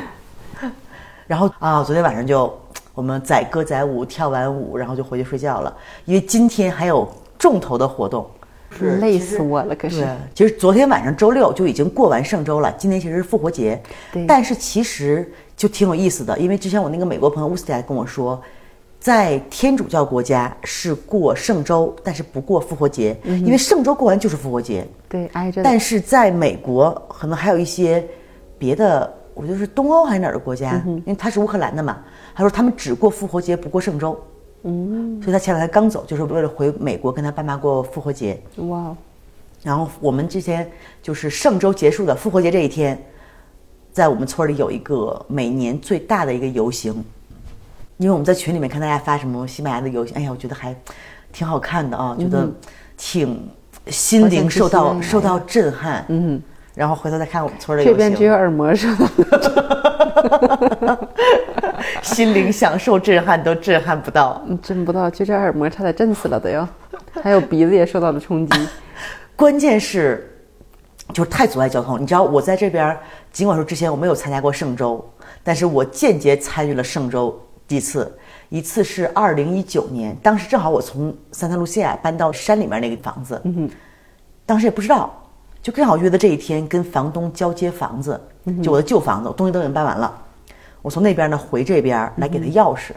[1.27, 2.55] 然后啊，昨天晚上就
[2.93, 5.75] 我们载歌载舞，跳完舞，然后就回去睡觉了，
[6.05, 8.29] 因为今天还有重头的活动。
[8.77, 13.81] 是累死我了，可是对，其实昨天晚上周六就已经过完圣周了，今天其实是复活节。
[14.11, 18.41] 对但是其实就挺有意思的，因为之前我那个美国朋友乌斯蒂亚跟我说，
[18.99, 24.87] 在天主教国家是过圣周，但是不过复活节，因为圣周过完就是复活节。
[25.09, 25.61] 对挨着。
[25.63, 28.03] 但是在美国，可能还有一些
[28.57, 31.99] 别的，我觉得是东欧还是哪儿的国家，因为他是乌克兰的嘛。
[32.33, 34.17] 他说他们只过复活节，不过圣周。
[34.63, 38.41] 嗯，所以他前两天刚走，就是为了回美国跟他爸妈过复活节。
[38.57, 38.97] 哇哦，
[39.61, 40.69] 然后我们之前
[41.01, 42.97] 就是上周结束的复活节这一天，
[43.91, 46.93] 在我们村里有一个每年最大的一个游行，
[47.97, 50.75] 因为我们在群里面看大家发什么西班牙的游行，哎呀，我觉得还
[51.31, 52.49] 挺好看的啊，觉得
[52.97, 53.49] 挺
[53.87, 56.05] 心灵受到受到震撼。
[56.07, 56.41] 嗯，
[56.73, 59.05] 然后回头再看我们村的游行，这边只有耳膜受到，
[62.01, 64.41] 心灵享受震撼都震撼不到。
[64.47, 66.67] 嗯震不到，就这耳膜差点震死了都要。
[67.21, 68.67] 还有鼻子也受到了冲击。
[69.35, 70.29] 关键是，
[71.13, 72.01] 就是太阻碍交通。
[72.01, 72.97] 你知道，我在这边，
[73.31, 75.03] 尽管说之前我没有参加过圣周，
[75.43, 78.11] 但是我间接参与了圣周几次。
[78.49, 83.67] 一次是二零一九年，当时正好我从三塔路西亚搬到山里面那个房子，嗯
[84.45, 85.11] 当时也不知道，
[85.59, 88.19] 就正好约的这一天跟房东交接房子，
[88.61, 90.22] 就我的旧房子，我东西都已经搬完了，
[90.83, 92.91] 我从那边呢回这边来给他钥匙。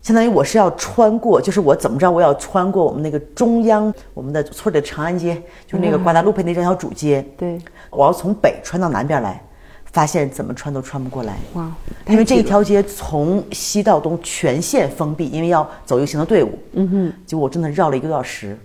[0.00, 5.34] 相当于我是要穿过，就是我怎么着，我要穿过我们那个中央，我们的村里的长安街，
[5.66, 7.26] 就是那个瓜达路佩那条主街。
[7.36, 7.60] 对，
[7.90, 9.42] 我要从北穿到南边来，
[9.86, 11.36] 发现怎么穿都穿不过来。
[11.54, 11.68] 哇，
[12.06, 16.56] 因为这一条街从西到东全线封闭，因为要走游行的队伍。
[16.74, 18.56] 嗯哼，结果我真的绕了一个多小时。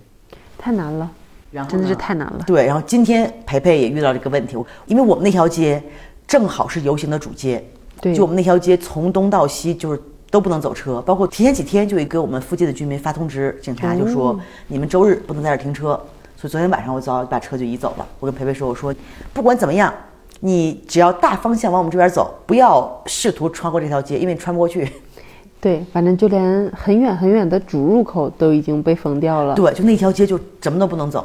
[0.56, 1.10] 太难了，
[1.50, 2.44] 然后真的是太难了。
[2.46, 4.56] 对，然后今天培培也遇到这个问题，
[4.86, 5.82] 因为我们那条街
[6.24, 7.64] 正好是游行的主街，
[8.02, 14.36] 对就我们那条街从东到西就是都不能走车，包括提前几天就会给我们附近的居民发通知，警察就说、
[14.66, 15.90] 你们周日不能在这儿停车，
[16.36, 18.06] 所以昨天晚上我早把车就移走了。
[18.18, 18.92] 我跟培培说，我说
[19.32, 19.94] 不管怎么样，
[20.40, 24.88] 你只要大方向往我们这边走，不要试图穿过这条街，因为你穿不过去。
[25.60, 29.54] 对，反正就连很远很远的主入口都已经被封掉了。
[29.54, 31.24] 对，就那条街就什么都不能走。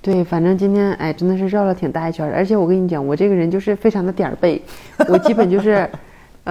[0.00, 4.60] 对，反正今天哎，真的是绕了挺大一圈儿，而且我跟你讲，我这个人就是非常的点儿背，
[5.08, 5.88] 我基本就是，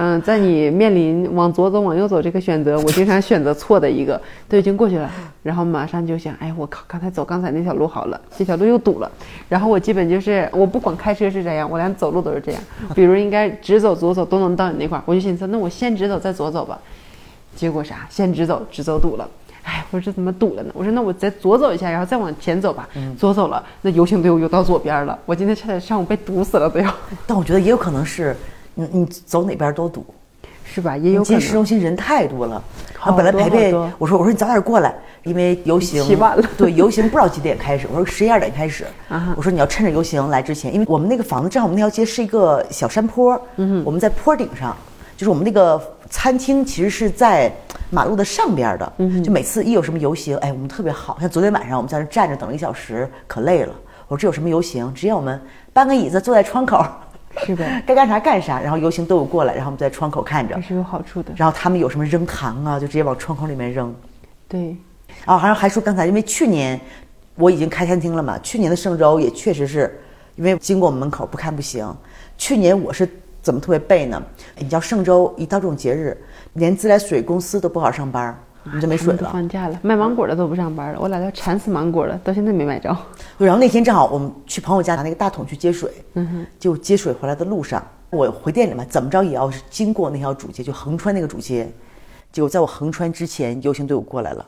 [0.00, 5.10] 嗯，在你面临往左走、往右走这个选择，我经常选择错的一个， 都已经过去了，
[5.42, 9.10] 然后马上就想，哎，我靠，刚才走刚才那条路好了，这条路又堵了，
[9.48, 12.62] 然后我基本就是，我不管开车是这样，我连走路都是这样，
[12.94, 16.78] 比如应该直走、左走都能到你那块儿，我就寻思，那我先直走再左走吧，
[17.56, 18.06] 结果啥？
[18.08, 19.28] 先直走，直走堵了。
[19.64, 20.70] 哎，我说这怎么堵了呢？
[20.74, 22.88] 我说那我再左走一下，然后再往前走吧。
[23.18, 25.18] 左走了，那游行队伍又到左边了。
[25.26, 26.94] 我今天差点上午被堵死了都要，
[27.26, 28.34] 但我觉得也有可能是，
[28.78, 30.06] 你你走哪边都堵。
[30.70, 30.94] 是吧？
[30.98, 31.52] 也有可今天市。
[31.54, 32.62] 中心人太多了，
[32.92, 39.34] 然好后本来多培培我说我说你早点过来，因为游行起晚了对，游行不知道几点开始，我说十一二点开始啊。
[39.34, 44.76] 我说你要趁着游行来之前，因为我们那个房子正好我们那条街是一个小山坡，嗯，我们在坡顶上，
[45.16, 47.50] 就是我们那个餐厅其实是在
[47.88, 53.72] 马路的上边的，嗯，就每次一有什么游行，哎，我们特别好，像昨天晚上我们在那站着等了一小时，可累了。
[54.06, 55.40] 我说这有什么游行，直接我们
[55.72, 56.84] 搬个椅子坐在窗口，
[57.44, 61.32] 是的 该干啥干啥，然后游行都有过来，然后我们在窗口看着还，是有好处的。
[61.36, 63.94] 然后他们有什么扔糖啊，就直接往窗口里面扔。
[64.48, 64.76] 对，
[65.24, 66.80] 啊，还还说刚才，因为去年
[67.34, 70.00] 我已经开餐厅了嘛，去年的圣州也确实是
[70.36, 71.86] 因为经过我们门口不看不行。
[72.36, 73.08] 去年我是
[73.42, 74.22] 怎么特别背呢？
[74.56, 76.16] 你知道圣州一到这种节日，
[76.54, 79.30] 连自来水公司都不好上班，我们就没水了。
[79.32, 82.94] 放假了，卖芒果的都不上班了，我俩都馋死芒果了，到现在没买着。
[83.38, 85.90] 然后那天正好我们去朋友家拿那个大桶去接水，
[86.58, 91.70] 就接水回来的路上，我回店里嘛，怎么着也要是经过那条主街，就横穿那个主街。
[92.30, 94.46] 结果在我横穿之前，游行队伍过来了，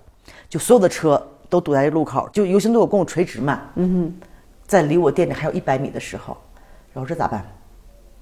[0.48, 3.60] 就所有的车都堵在这路口，就游行队伍跟我垂直嘛。
[3.76, 4.26] 嗯哼，
[4.66, 6.36] 在离我店里还有一百米的时候，
[6.92, 7.42] 然后这咋办？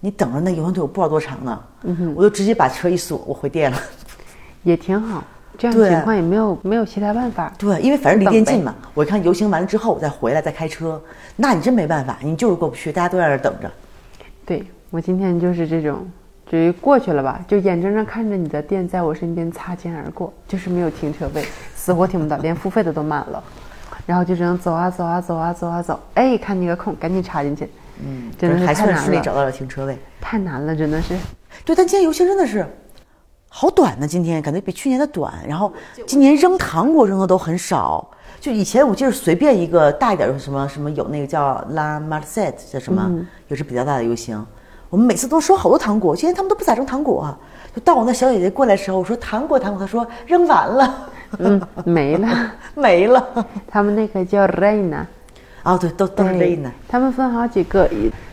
[0.00, 1.60] 你等着那游行队伍不知道多长呢。
[1.82, 3.76] 嗯哼，我就直接把车一锁，我回店了。
[4.62, 5.24] 也挺好，
[5.56, 7.52] 这样对情况也没有没有其他办法。
[7.56, 11.00] 对，因为反正离店近嘛，我一看游行完了之后，我再回来再开车，
[11.36, 13.70] 那你真没办法，你就是过不去，大家都在那儿等着。
[14.44, 16.08] 对我今天就是这种，
[16.50, 21.44] 至于过去了吧，就眼睁睁看着你的店在我身边擦肩而过，就是没有停车位，
[21.74, 23.42] 死活停不到，连付费的都满了，
[24.06, 27.68] 然后就只能走啊走啊走啊走啊走，哎，看那个空赶紧插进去，
[28.04, 29.98] 嗯，真的是还太难了，算顺利找到了停车位。
[30.20, 31.14] 太难了，真的是。
[31.64, 32.64] 对，但今天游行真的是
[33.48, 35.32] 好短呢，今天感觉比去年的短。
[35.46, 35.72] 然后
[36.06, 38.06] 今年扔糖果扔的都很少，
[38.38, 43.10] 就以前我记得随便一个大一点的什么什么有那个叫 La Marset 叫什么，
[43.48, 44.44] 也是比较大的游行。
[44.90, 47.38] 我们每次都收好多糖果，今天他们都不咋扔糖果、啊。
[47.74, 52.52] 就到我那小姐姐过来的时候，我说糖果糖果，她说扔完了，嗯，没了。
[52.74, 53.46] 没了。
[53.66, 55.04] 他们那个叫 Reina，
[55.62, 56.70] 哦，对，都都是 Reina。
[56.88, 57.88] 他们分好几个，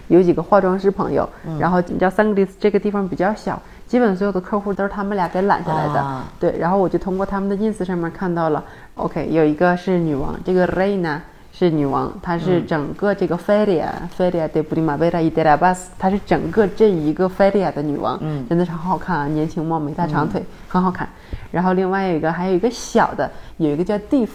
[0.07, 1.27] 有几个化妆师朋友，
[1.59, 5.99] 然后你知道三个 s 这个地方比较小，基本所有的客户都是他们俩给揽下来的。
[5.99, 8.63] 啊对，然后我就通过他们的 ins 上面看到了
[8.95, 11.19] ，OK，有一个是女王，这个 Reina
[11.51, 21.07] 是女王，她是整个这个 Feria、Feria de Primavera y de la Paz，她是整个这一个 Feria 的女王，嗯，真的是很好看啊，年轻貌美，大长腿，很好看。
[21.51, 24.29] 然后另外有一个还有一个小的，有一个叫 DIF。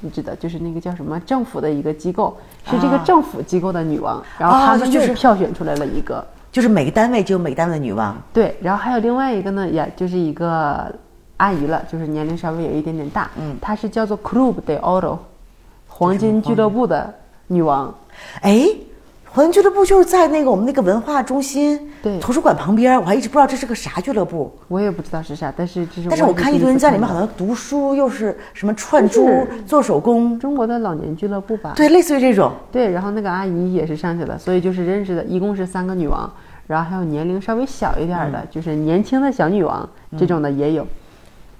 [0.00, 2.36] 你知道，就是那个叫什么政府的一个机构，
[2.70, 6.26] 是这个啊政府机构的女王，然后啊他们就就是票选出来了一个，就是
[6.68, 8.16] 每个单位就有每个单位的女王。
[8.32, 10.92] 对，然后还有另外一个呢，也就是一个
[11.36, 15.18] 阿姨了，就是年龄稍微有一点点大，嗯，她是叫做 Club de Oro，
[15.88, 17.14] 黄金俱乐部的
[17.48, 17.94] 女王，
[18.40, 18.66] 哎，
[19.26, 24.50] 黄金俱乐部就是在那个我们那个文化中心对图书馆旁边，我还一直不知道这是个啥俱乐部。
[24.68, 32.50] 我也不知道是啥，但是这是但是我看一堆人在里面好像像读书，又是什么串珠、做手工，中国的老年俱乐部吧，对，类似于这种。
[32.72, 36.32] 对，然后那个阿姨也是上去了，所以就是认识的，一共是三个女王，
[36.66, 39.88] 然后还有年龄稍微小一点儿的，嗯就是年轻的小女王、
[40.18, 40.86] 这种的也有，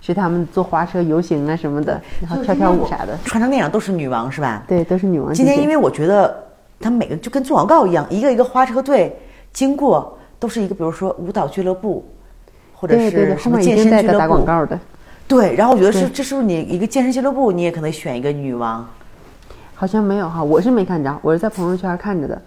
[0.01, 4.65] 是他们坐花车游行啊什么的，然后跳跳舞啥的，穿成那样都是女王是吧？
[4.67, 5.33] 对，都是女王。
[5.33, 6.45] 今天因为我觉得
[6.81, 9.17] 他们每个就跟做广告一样，一个一个花车队
[9.53, 12.05] 经过都是一个，比如说舞蹈俱乐部，
[12.75, 14.45] 或者对对对，是什么后面一健身俱乐部打广。
[14.45, 14.79] 告的，
[15.29, 18.87] 对，然后我觉得是这是不是你一个健身俱乐部，你也可能选一个女王？
[19.75, 22.43] 好像没有哈，我是没看着，我是在朋友圈看着的。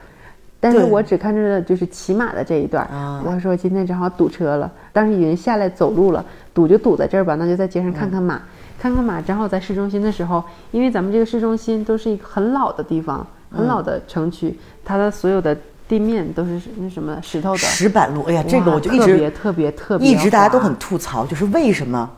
[0.59, 2.85] 但是我只看着的就是骑马的这一段
[3.25, 8.41] 我说今天正好堵车了，当时已经下来走路了，堵就堵在这儿吧，那就在街上看看马，
[8.77, 9.21] 看看马。
[9.21, 15.57] 正好在市中心的时候，因为咱们这个市中心都是一个很老的地方，很老的城区，它的所有的
[15.87, 17.57] 地面都是那什么石头的。
[17.57, 22.09] 石板路，哎呀，这个我就一直特别特别特别一直大家都很吐槽，就是为什么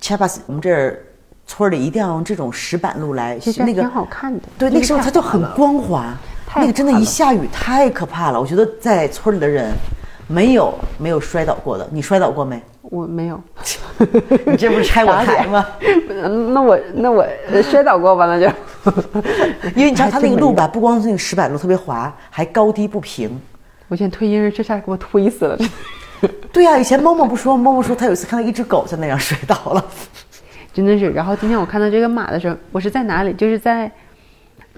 [0.00, 0.98] c h a p a s 我们这儿
[1.46, 4.40] 村儿里一定要用这种石板路来其实那个挺好看的。
[4.58, 6.16] 对，那个时候它就很光滑，
[6.52, 8.40] 太那个真的，一下雨太可怕了。
[8.40, 9.72] 我觉得在村里的人
[10.26, 12.60] 没有没有摔倒过的，你摔倒过没？
[12.82, 13.40] 我没有。
[14.46, 15.64] 你这不是拆我台吗？
[16.08, 18.46] 嗯那我那我呃摔倒过吧，那就。
[19.76, 23.30] 因为你知道还它那个路吧，不光是那个石板路特别滑，还高低不平。
[23.86, 25.58] 我现在推婴儿这下给我推死了。
[26.52, 29.84] 对呀、以前猫猫不说，猫猫说他有一次看到一只狗在那样摔倒了。
[30.72, 31.10] 真的是。
[31.10, 33.32] 然后今天我看到这个马的时候，我是在哪里？
[33.34, 33.90] 就是在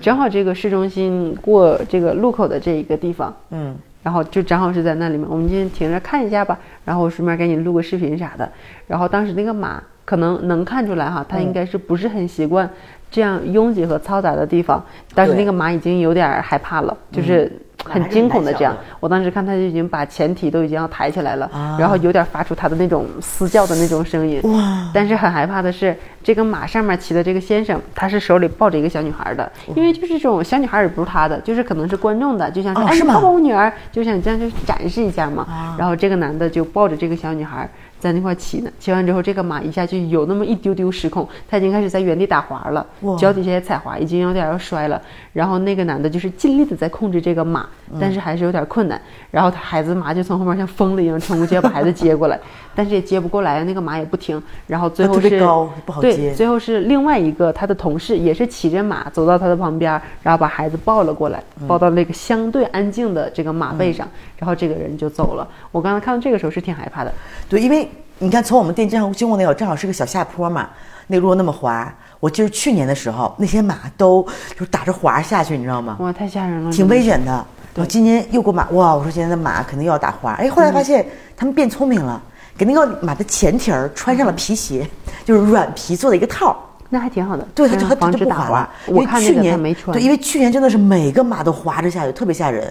[0.00, 5.28] 正好这个市中心过这个路口的这一个地方，嗯，然后就正好是在那里面。
[5.28, 8.50] 我们今天停着看一下吧，然后我顺便给你录个视频啥的。
[8.86, 12.68] 然后当时那个马可能能看出来哈，它应该是不是很习惯
[13.10, 14.82] 这样拥挤和嘈杂的地方。
[15.14, 17.50] 但是那个马已经有点儿害怕了，就是
[17.84, 18.76] 很惊恐的这样。
[19.00, 24.40] 我当时看他就已经把前蹄都已经要抬起来了，然后有点发出他的那种嘶叫的那种声音。
[24.44, 24.90] 哇！
[24.94, 35.76] 但是很害怕的是，这个马上面骑的这个先生，他是手里抱着一个小女孩的，因为就是这种小女孩也不是他的，就是可能是观众的，就像是、哎，你抱抱我女儿，就想这样就展示一下嘛。
[35.78, 37.68] 然后这个男的就抱着这个小女孩
[38.02, 42.84] 在那块骑呢，骑完之后，这个马一下就有那么一丢丢失控，它已经开始在原地打滑了，
[43.16, 45.00] 脚底下也踩滑，已经有点要摔了。
[45.32, 47.64] 然后那个男的就是尽力的在控制这个马，
[48.00, 49.00] 但是还是有点困难。
[49.30, 52.36] 然后他孩子马就从后面像疯了一样冲过去要把孩子接过来，
[52.74, 54.42] 但是也接不过来，那个马也不停。
[54.66, 59.92] 然后最后是高不好对，最后是另外一个他的同事也是骑着马走到他的旁边，
[60.22, 65.46] 然后把孩子抱了过来，嗯抱到那个相对安静的这个马背上，然后这个人就走了。
[65.70, 67.12] 我刚才看到这个时候是挺害怕的，
[67.48, 70.68] 对，因为你看从我们店正好经过那个正好是个小下坡嘛，
[71.08, 71.92] 那路那么滑。
[72.20, 75.96] 我记得去年的时候，那些马都就是打着滑下去，你知道吗？
[75.98, 76.86] 哇，太吓人了，挺。
[76.86, 77.32] 危险的。
[77.74, 78.94] 然后今年又给我马，哇！
[78.94, 80.34] 我说今年的马肯定又要打滑。
[80.34, 81.04] 哎，后来发现
[81.34, 82.22] 他们变聪明了，
[82.56, 84.88] 给那个马的前蹄儿穿上了皮鞋，
[85.24, 86.56] 就是软皮做的一个套儿。
[86.94, 88.70] 那还挺好的，对，它就防它就不滑止打滑了。。
[88.86, 92.64] 我去年没穿，对，因为去年真的是每个马都滑着下去，特别吓人。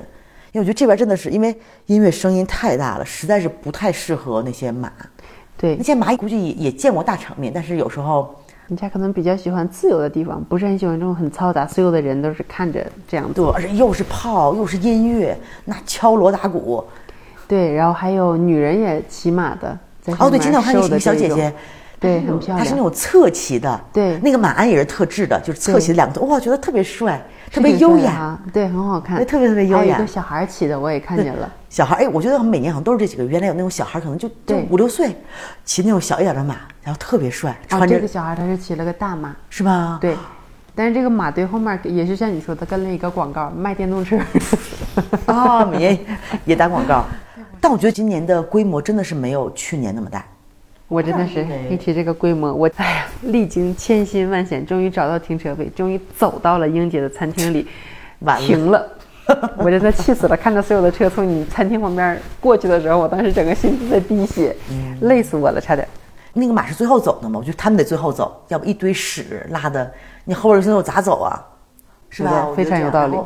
[0.52, 1.58] 因为我觉得这边真的是因为
[1.88, 4.92] 音乐声音太大了，实在是不太适合那些马。
[5.58, 8.36] 对那些马估计也也见过大场面，但是有时候
[8.68, 13.52] 人家可能比较喜欢自由的地方，不是很喜欢这种很嘈杂，所有的人都是看着这样对，做。
[13.54, 16.84] 而且又是炮又是音乐，那敲锣打鼓。
[17.52, 21.54] 对，然后还有女人也骑马的，在哦，对，今天我看那个小姐姐，
[22.00, 22.60] 对，很漂亮。
[22.60, 27.22] 她是那种侧骑的，对那个马鞍也是特制的，就是侧骑的两个头，哇，觉得特别帅，
[27.52, 28.40] 特别优雅。
[28.54, 31.52] 对，很好看，对特别特别优雅还有一个小孩骑的，我也看见了。
[31.68, 33.26] 小孩，哎，我觉得每年好像都是这几个。
[33.26, 35.14] 原来有那种小孩，可能就就对五六岁，
[35.66, 39.98] 骑那种小一点的马，然后特别帅，啊，穿着、这个小孩他是骑了个大马，是吧？
[40.00, 40.16] 对。
[40.74, 44.18] 但是这个马队后面也是像你说的跟了一个广告，卖电动车。
[45.28, 46.00] 哦，每年
[46.46, 47.06] 也打广告。
[47.62, 50.26] 但我觉得今年的规模真的是没有去年那么大。
[50.88, 57.66] 我真的是一提这个规模，我哎呀，历经千辛万险，终于找到停车位，终于走到了英姐的餐厅里，
[58.20, 58.86] 完了停了。
[59.58, 60.36] 我真的气死了！
[60.36, 65.88] 看着所有的车从你餐厅旁边过去的时候，我当时整个心都在滴血，嗯累死我了，差点。
[66.34, 67.40] 那个马是最后走的嘛？
[67.40, 69.90] 我觉得他们得最后走，要不一堆屎拉的，
[70.26, 71.40] 你后边儿我咋走啊？
[72.10, 72.50] 是吧？
[72.54, 73.18] 非常有道理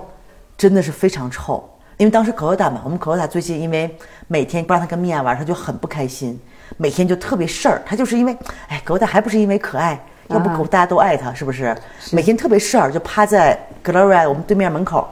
[0.55, 1.67] 真的是非常臭。
[1.97, 3.95] 因为当时可可达嘛，我们可可达最近因为
[4.27, 6.39] 每天不让他跟米娅玩，他就很不开心，
[6.77, 7.81] 每天就特别事儿。
[7.85, 8.37] 他就是因为，
[8.67, 11.75] 哎，可可达还不是因为可爱，要不啊可大家都爱他，是不是？
[12.11, 15.07] 每天特别事儿，就趴在 Gloria 我们对面门口，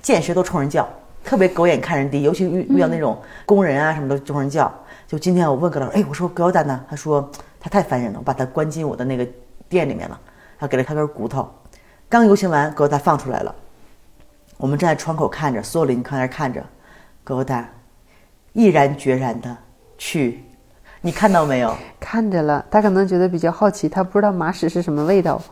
[0.00, 0.88] 见谁都冲人叫，
[1.22, 4.72] 特别狗眼看人低，尤其遇遇到那种工人啊什么的冲人叫。
[5.06, 6.82] 就今天我问 Gloria，哎，我说 Gloria 呢？
[6.88, 7.30] 他说
[7.60, 9.26] 他太烦人了，我把他关进我的那个
[9.68, 10.18] 店里面了，
[10.58, 11.46] 然后给了他根骨头。
[12.08, 13.54] 刚游行完，Gloria 放出来了。
[14.62, 16.64] 我们站在窗口看着，所有邻居看在那看着，
[17.24, 17.68] 狗蛋
[18.52, 19.56] 毅然决然的
[19.98, 20.44] 去，
[21.00, 21.74] 你看到没有？
[21.98, 25.42] 看着了，他可能觉得比较好奇，他不知道马屎是什么味道，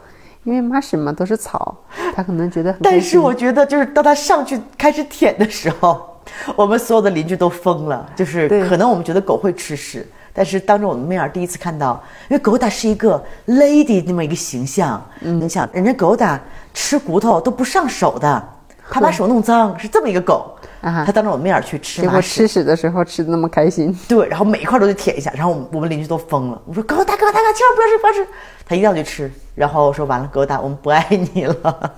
[0.44, 1.76] 因为马屎嘛都是草，
[2.14, 2.80] 他可能觉得很。
[2.82, 6.16] 但是我觉得，就是当他上去开始舔的时候，
[6.54, 8.08] 我们所有的邻居都疯了。
[8.14, 15.04] 就是可能我们觉得狗会吃屎，但是当着我们面儿第一次看到，因为狗打是一个 lady 那么一个形象。
[15.22, 16.40] 嗯，你想，人家狗打
[16.72, 18.48] 吃骨头都不上手的，
[18.90, 20.56] 怕把手弄脏，是这么一个狗。
[20.82, 26.62] 他当着我们面儿去吃结果吃，屎的时候吃的那么开心，对，然后每一块都得舔一下，然后我们我们邻居都疯了。
[26.64, 28.26] 我说狗大哥大哥，千万不要吃不要吃，
[28.66, 29.30] 他一定要去吃。
[29.54, 31.92] 然后我说完了，狗大，我们不爱你了。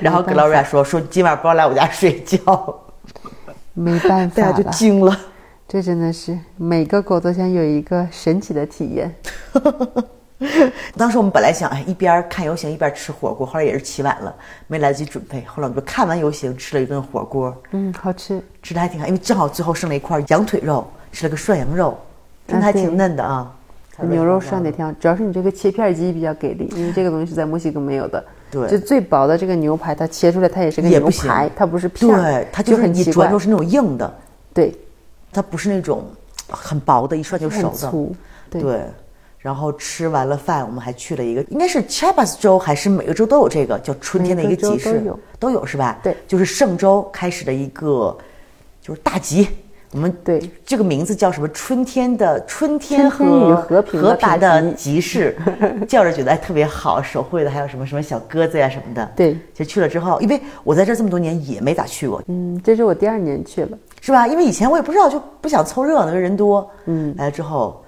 [0.00, 2.40] 然后没办法 Gloria 说说今晚不要来我家睡觉，
[3.74, 4.70] 没办法大家就。
[4.70, 5.14] 惊了。
[5.68, 9.14] 这真的是每个狗都想有一个神奇的体验。
[10.96, 14.34] 当时我们本来想，哎，一边看游行一边吃火锅，后来也是起晚了，
[14.66, 15.42] 没来得及准备。
[15.46, 18.42] 后来我们就看完游行，吃了一顿火锅，嗯，好吃。
[18.62, 21.98] 吃的还挺好，因为正好最后剩了一块羊腿肉，吃了个涮羊肉，
[22.46, 23.54] 真的还挺嫩的啊。
[24.08, 28.24] 牛肉涮的挺好，主要是你这个切片机比较给力，因为这个东西是在墨西哥没有的。
[28.50, 34.14] 对就最薄的这个牛排，它切出来它也是个牛排，它不是片，对，它就是很一奇怪转之后是那种硬的，
[34.52, 34.74] 对，
[35.32, 36.04] 它不是那种
[36.48, 37.68] 很薄的，一涮就熟的。
[37.68, 38.16] 很粗，
[38.50, 38.80] 对对，
[39.42, 45.98] 然后吃完了饭，我们还去了一个，应该是 Chiapas 州还是每个州都有这个叫春天的一个集市，都有都有是吧？
[46.00, 48.16] 对就是圣州开始的一个
[48.80, 49.48] 就是大集。
[49.90, 51.46] 我们对这个名字叫什么？
[51.48, 55.36] 春天的春天和和平的集集市，
[55.86, 59.06] 叫着觉得哎特别好，手绘的还有什么什么小鸽子呀什么的。
[59.14, 64.26] 对就去了之后，因为我在这儿这么多年也没咋去过，嗯，这是我第二年去了，是吧？
[64.26, 66.70] 因为以前我也不知道，就不想凑热闹，因为人多。
[66.86, 67.81] 嗯，来了之后，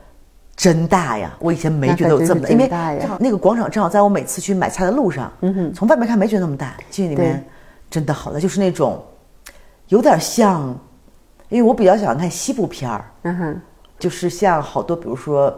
[0.56, 1.32] 真大呀！
[1.40, 2.70] 我以前没觉得有这么大，因为
[3.18, 5.32] 那个广场正好在我每次去买菜的路上。
[5.74, 7.44] 从外面看没觉得那么大，进去里面
[7.90, 9.04] 真的好大，就是那种
[9.88, 10.68] 有点像，
[11.48, 13.60] 因为我比较喜欢看西部片儿，嗯哼，
[13.98, 15.52] 就是像好多，比如说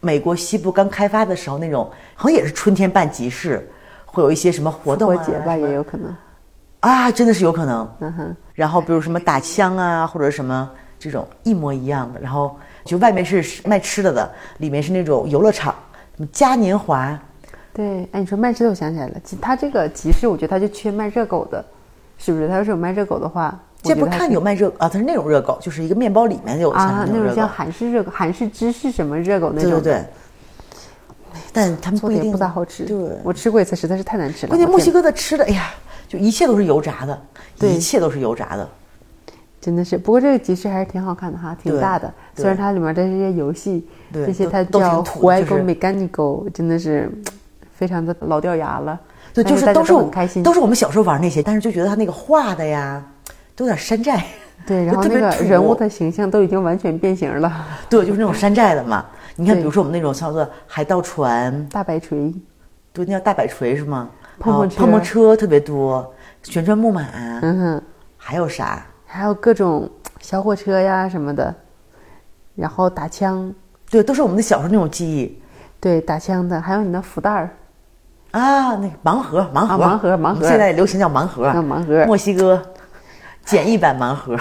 [0.00, 3.70] 美国西部刚开发的时候那种，好像也是春天办集市，
[4.06, 6.14] 会有一些什么活动啊，节吧也有可能，
[6.80, 7.88] 啊，真的是有可能。
[8.00, 12.56] 嗯哼，然后比如什么打枪啊，或者什么这种一模一样的，然后
[12.88, 15.74] 就外面是卖吃的的，里面是那种游乐场，
[16.16, 17.20] 什么嘉年华，
[17.74, 21.62] 对，哎，你说卖吃的，我想起来了，其它这个集市，我觉得它就缺卖热狗的，
[22.16, 22.48] 是不是？
[22.48, 30.04] 它要是有卖热狗的话，这不看有卖热啊，它是那种热狗，就是一个面包里面有像啊，那种热狗，种像韩式热狗、韩式芝士什么热狗那种对，对对。
[31.52, 32.84] 但他们做的也不一定不咋好吃。
[32.84, 34.48] 对，我吃过一次，实在是太难吃了。
[34.48, 35.68] 关键墨西哥的吃的，哎呀，
[36.08, 37.22] 就一切都是油炸的，
[37.60, 38.66] 一切都是油炸的。
[39.60, 42.12] 真的是，不过这个集市还是挺好看的哈，挺大的。
[42.36, 47.10] 虽然它里面的这些游戏，对这些它都都挺叫土就是 Juego Mecánico，真的是
[47.74, 48.98] 非常的老掉牙了。
[49.34, 53.04] 对，就是都是我都很开心，都是我们小时候玩那些，但是就觉得他那个画的呀，
[53.56, 54.24] 都有点山寨。
[54.66, 57.66] 对，然后那个人物的形象都已经完全变形了。
[57.88, 59.04] 对，就是那种山寨的嘛。
[59.34, 62.34] 你看，比如说我们那种叫做海盗船，大摆锤，
[62.92, 64.10] 对，那叫大摆锤是吗？
[64.38, 67.04] 碰碰车碰碰车特别多，旋转木马，
[67.42, 67.82] 嗯哼，
[68.16, 68.84] 还有啥？
[69.10, 69.88] 还有各种
[70.20, 71.52] 小火车呀什么的，
[72.54, 73.50] 然后打枪，
[73.90, 75.40] 对，都是我们的小时候那种记忆
[75.80, 77.50] 对，打枪的，还有你的福袋儿，
[78.32, 78.76] 啊。
[78.76, 82.62] 那个盲盒，盲盒，盲盒盲盒现在流行叫盲盒，啊盲盒墨西哥
[83.44, 84.36] 简易版盲盒。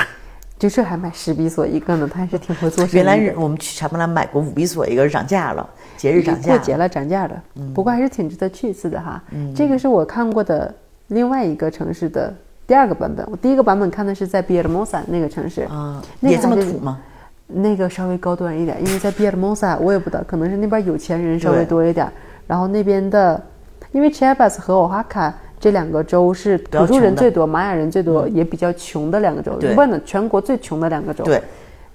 [0.60, 2.96] 就这还买十比索一个呢，他还是挺会做生意。
[2.96, 6.50] 原来我们去查布兰买过五比索一个涨价了，节日涨价。
[6.50, 7.44] 过节了涨价了，
[7.74, 9.24] 不过还是挺值得去一次的哈。
[9.56, 10.74] 这个是我看过的
[11.08, 12.34] 另外一个城市的
[12.68, 17.00] 第二个版本，我第一个版本看的是在比尔莫萨那个城市啊，那个也这么土吗？
[17.48, 22.12] 那个稍微高端一点，因为在比尔莫萨，我也不知道，可能是那边有钱人稍微多一点。
[22.46, 23.42] 然后那边的，
[23.94, 31.24] 因为 Chiapas 和 Oaxaca 这两个州是土著人最多、玛雅人最多，也比较穷的两个州，对不呢，全国最穷的两个州。
[31.24, 31.42] 对。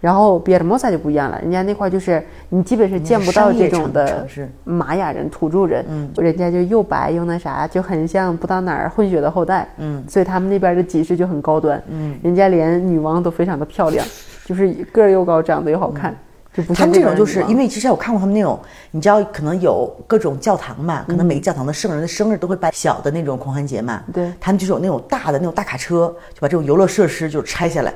[0.03, 4.27] 然后比尔莫萨就不一样了，人家那块就是你基本是见不到这种的
[4.65, 14.05] 玛雅人、土著人，嗯，人家就又白又那啥，就很像不到哪儿混血的后代，嗯，所以他们那边的集市就很高端，嗯，人家连女王都非常的漂亮，
[14.45, 16.13] 就是个儿又高，长得又好看，
[16.53, 18.59] 就不像他们这种就是因为其实我看过他们那种，
[18.91, 21.29] 你知道可能有各种教堂嘛，可能嗯。
[21.29, 24.03] 每个教堂的圣人的生日都会办小的那种狂欢节嘛。
[24.13, 27.95] 对他们就是有那种大的那种大卡车，就把这种游乐设施就是拆下来，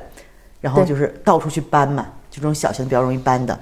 [0.67, 3.57] 然后就是到处去搬嘛，就这种小型比较容易搬的。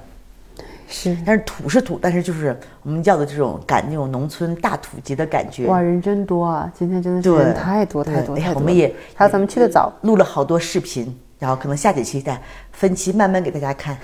[0.87, 5.67] 是但是土是土，但是就是我们叫的这种赶那种农村大土集的感觉。
[5.67, 6.71] 哇，人真多啊！
[6.75, 8.59] 今天真的是，人太多太多哎呀太多了。
[8.59, 12.41] 我们也还有咱们去的早，录了好多视频，然后可能下几期再
[12.71, 13.95] 分期慢慢给大家看，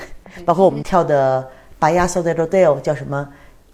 [0.46, 1.42] 包括我们跳的
[1.80, 3.28] 《巴亚索的 Rodeo》叫什么？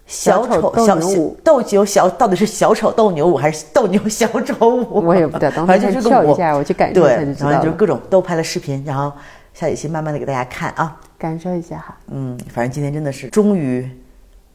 [0.08, 5.04] 小小丑斗牛舞斗牛小到底是小丑斗牛舞还是斗牛小丑舞？
[5.04, 9.12] 我也不知道等反正就是个舞跳一下我去感受一下对就知道了然后就各种都拍了视频，然后
[9.52, 10.96] 下一期慢慢的给大家看啊。
[11.18, 11.94] 感受一下哈。
[12.10, 13.88] 嗯，反正今天真的是终于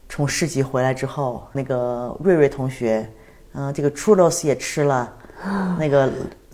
[0.08, 3.08] 从市集回来之后，那个瑞瑞同学，
[3.52, 5.12] 嗯、这个 churros 也吃了，
[5.78, 6.10] 那个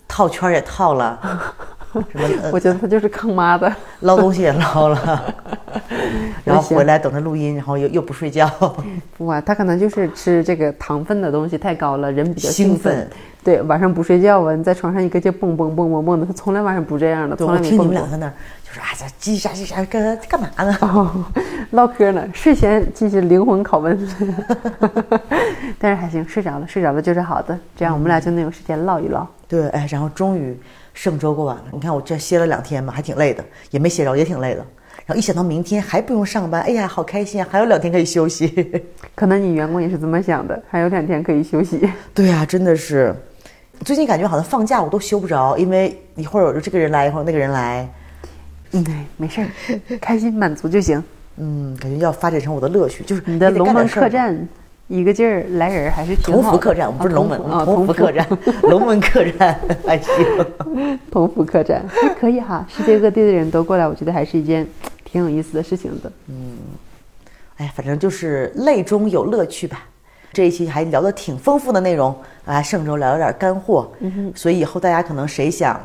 [0.07, 1.19] 套圈也套了，
[2.11, 5.33] 什么、呃 我觉得他就是坑妈的， 捞东西也捞了，
[6.43, 8.49] 然后回来等着录音，然后又又不睡觉，
[9.17, 12.95] 不啊，他可能就是吃这个糖分的东西太高了，人比较兴奋。
[12.95, 13.09] 奋
[13.43, 17.93] 对，晚上不睡觉啊，你在床上一个劲蹦蹦蹦蹦蹦的，他从来晚上不这样的，对，从我听你来没蹦过。
[17.93, 18.33] 们俩在那儿
[18.63, 20.77] 就说啊，这叽喳叽喳干干嘛呢？
[20.81, 21.25] 哦，
[21.71, 23.97] 唠嗑呢，睡前进行灵魂拷问，
[25.79, 29.25] 但是还行，睡着了，睡着了就是好的，这样我们俩就能有时间唠一唠。
[29.47, 30.55] 对，哎，然后终于
[30.93, 31.65] 圣周过完了。
[31.71, 34.65] 你看我这歇了两天嘛，还挺累的，也没歇着，也挺累的。
[35.05, 38.83] 然后一想到明天还不用上班，哎呀，好开心啊，还有两天可以休息。
[39.15, 41.89] 可能你员工也是这么想的，还有两天可以休息。
[42.13, 43.13] 对呀、真的是，
[43.83, 47.89] 最近感觉好像放假我都休不着，因为一会儿有这个人来，一会儿那个人来。
[48.73, 49.47] 嗯，对，没事儿，
[49.99, 51.03] 开心满足就行。
[51.37, 54.47] 嗯，感觉要发展成我的乐趣，就是你的龙门客栈，
[54.91, 56.43] 一个劲儿来人儿还是挺好的。
[56.43, 58.27] 同福客栈，我们不是龙门，啊，同福客栈，
[58.63, 60.13] 龙门客栈还行。
[61.09, 64.67] 同福客栈还可以哈，世界各地的人都过来，我觉得还是一件
[65.05, 66.11] 挺有意思的事情的。
[66.27, 66.57] 嗯
[67.57, 69.85] 哎，反正就是泪中有乐趣吧。
[70.33, 72.13] 这一期还聊得挺丰富的内容
[72.45, 75.79] 啊，上周聊了点干货，嗯所以以后大家可能谁想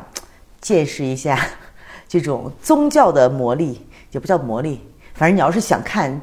[0.59, 1.39] 见识一下
[2.09, 3.81] 这种宗教的魔力，
[4.11, 4.81] 也不叫魔力，
[5.13, 6.19] 反正你要是想看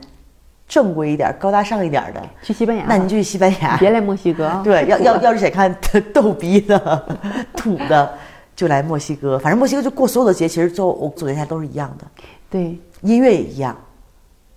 [0.67, 3.77] 正规一点、高大上一点的，去西班牙，那您就去西班牙。
[3.77, 4.63] 别来墨西哥啊。
[4.65, 5.75] 对，要要要是想看
[6.13, 7.07] 逗逼的、
[7.55, 8.13] 土的，
[8.57, 9.39] 就来墨西哥。
[9.39, 12.07] 反正墨西哥就过所有的节，其实就我总结下来都是一样的，
[12.51, 13.77] 对，音乐也一样，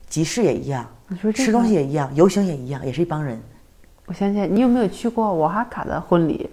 [0.08, 3.40] 集市也一样你说，这吃东西也一样，游行也一样，也是一帮人。
[4.06, 6.50] 我想起来，你有没有去过瓦哈卡的婚礼？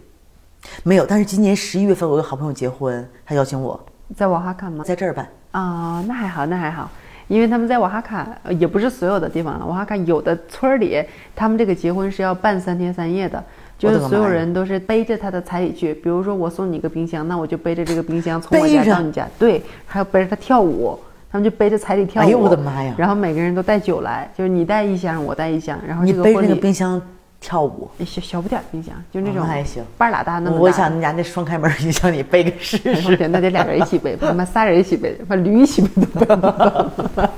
[0.83, 3.79] 没有，但是今年十一月份我有个好朋友结婚，他邀请我
[4.17, 4.83] 在瓦哈卡吗？
[4.85, 5.29] 在这儿办。
[5.53, 6.91] 啊、那还好，那还好，
[7.29, 11.03] 因为他们在瓦哈卡，呃也不是所有的地方了，瓦哈卡有的村儿里，
[11.35, 13.43] 他们这个结婚是要办三天三夜的，
[13.79, 15.95] 就是所有人都是背着他的彩礼去。
[15.95, 20.99] 比如说我送你一个冰箱，那我就背着这个冰箱从我家到你家，对，还要背着他跳舞。
[21.33, 27.03] 他们就背着彩礼跳舞，哎呦我的妈呀然后每个人都带酒来，就是你带一箱，我带一箱，然后你背着这个婚礼那个冰箱
[27.47, 30.63] 跳舞，小小不点儿冰箱，就那哦种那还行半拉大那么大。
[30.63, 33.15] 我想你家那双开门冰箱你背个试试。
[33.19, 36.25] 天，那得俩人一起背，他妈仨人一起背，把驴一起背都
[37.15, 37.29] 背。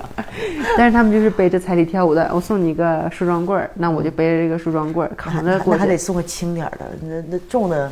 [0.77, 7.91] 但是他们就是背着彩礼跳舞的，我送你一个梳妆棍儿，那我就背着这个梳妆棍儿扛着过还得送个轻点儿的，那那重的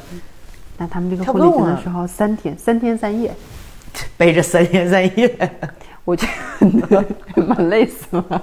[0.79, 3.35] 那他们这个婚礼的时候三天，三天三夜，
[4.17, 5.51] 背着三天三夜。
[6.05, 6.27] 我觉
[6.61, 7.05] 得
[7.43, 8.43] 蛮累死了。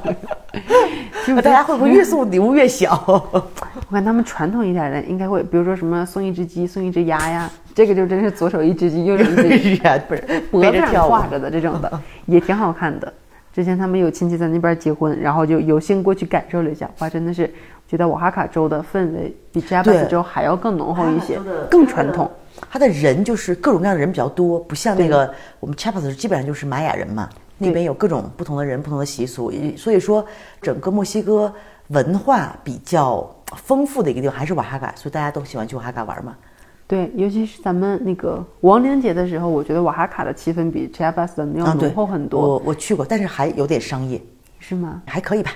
[1.28, 2.91] 就大家会不会越送礼物越小？
[3.05, 13.14] 我看他们传统一点的应该会，比如说什么送一只鸡，送一只鸭呀，这个就真是左手一只鸡，右手一只鸭， 不是脖子上挂着的这种的，也挺好看的。
[13.53, 17.53] 之前他们有亲戚在那边结婚，然后就有幸过去感受了一下，哇，真的是
[17.88, 21.38] 觉得瓦哈卡州的氛围比 Chiapas 对州还要更浓厚一些
[21.70, 22.32] 更传统。
[22.70, 27.30] 他的人就是各种各样的人比较多，不像那个我们 Chiapas 基本上就是玛雅人嘛，
[27.62, 30.26] 那边有各种不同的人、不同的习俗，也所以说
[30.62, 31.53] 整个墨西哥
[31.89, 36.36] 文化比较丰富的一个地方还是瓦哈卡，所以大家都喜欢去瓦哈卡玩嘛。
[36.88, 44.22] 对，尤其是咱们那个亡灵节的时候，我觉得瓦哈卡的气氛比 Chiapas 的要浓厚很多，我我去过，但是还有点商业，
[44.59, 45.01] 是吗？
[45.05, 45.51] 还可以吧。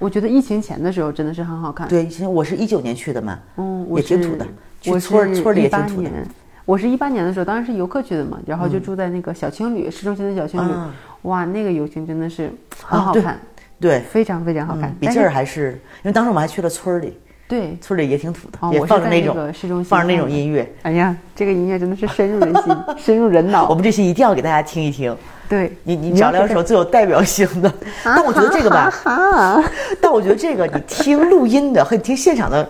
[0.00, 1.86] 我觉得疫情前的时候真的是很好看。
[1.86, 4.46] 对，其实我是一九年去的嘛，嗯，我也挺土的，
[4.80, 6.08] 去我村儿村儿里也挺土的。
[6.08, 6.26] 年
[6.64, 12.50] 我是一八年的时候，当然是游客去的嘛，然后就住在那个小青旅，市中心的小青旅，啊哇，那个游行真的是
[12.82, 13.38] 很好看，
[13.80, 14.84] 对，非常非常好看。
[14.84, 20.70] 嗯，比这但是儿还是，因为当时我们还去了村儿里，对，村儿里也挺土的，哦，也放着那种个市中心放着那种音乐。
[20.82, 23.68] 哎呀，这个音乐真的是深入人心， 深入人脑。
[23.68, 25.14] 我们这期一定要给大家听一听。
[25.48, 27.72] 对你你找两是首最有代表性的，
[28.04, 29.62] 但我觉得这个吧，啊，
[30.00, 32.68] 但我觉得这个你听录音的和你听现场的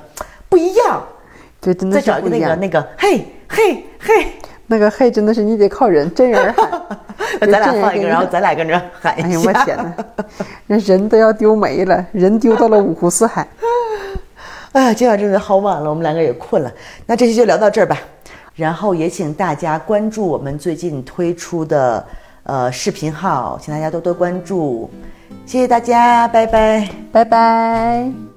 [0.48, 1.02] 不一样。
[1.60, 2.58] 对真的再找一个是不一样。
[2.58, 4.32] 那个那个，嘿嘿嘿，
[4.70, 6.70] 那个嘿，真的是你得靠人真人喊。
[7.40, 9.38] 咱俩真人放一个，然后咱俩跟着喊一下。
[9.40, 9.92] 我天哪，
[10.68, 13.46] 那人都要丢没了，人丢到了五湖四海。
[14.70, 16.72] 哎呀，今晚真的好晚了，我们两个也困了。
[17.04, 17.98] 那这期就聊到这儿吧，
[18.54, 22.06] 然后也请大家关注我们最近推出的
[22.44, 24.88] 呃视频号，请大家多多关注，
[25.46, 26.88] 谢谢大家，拜拜。
[27.10, 28.29] 拜拜。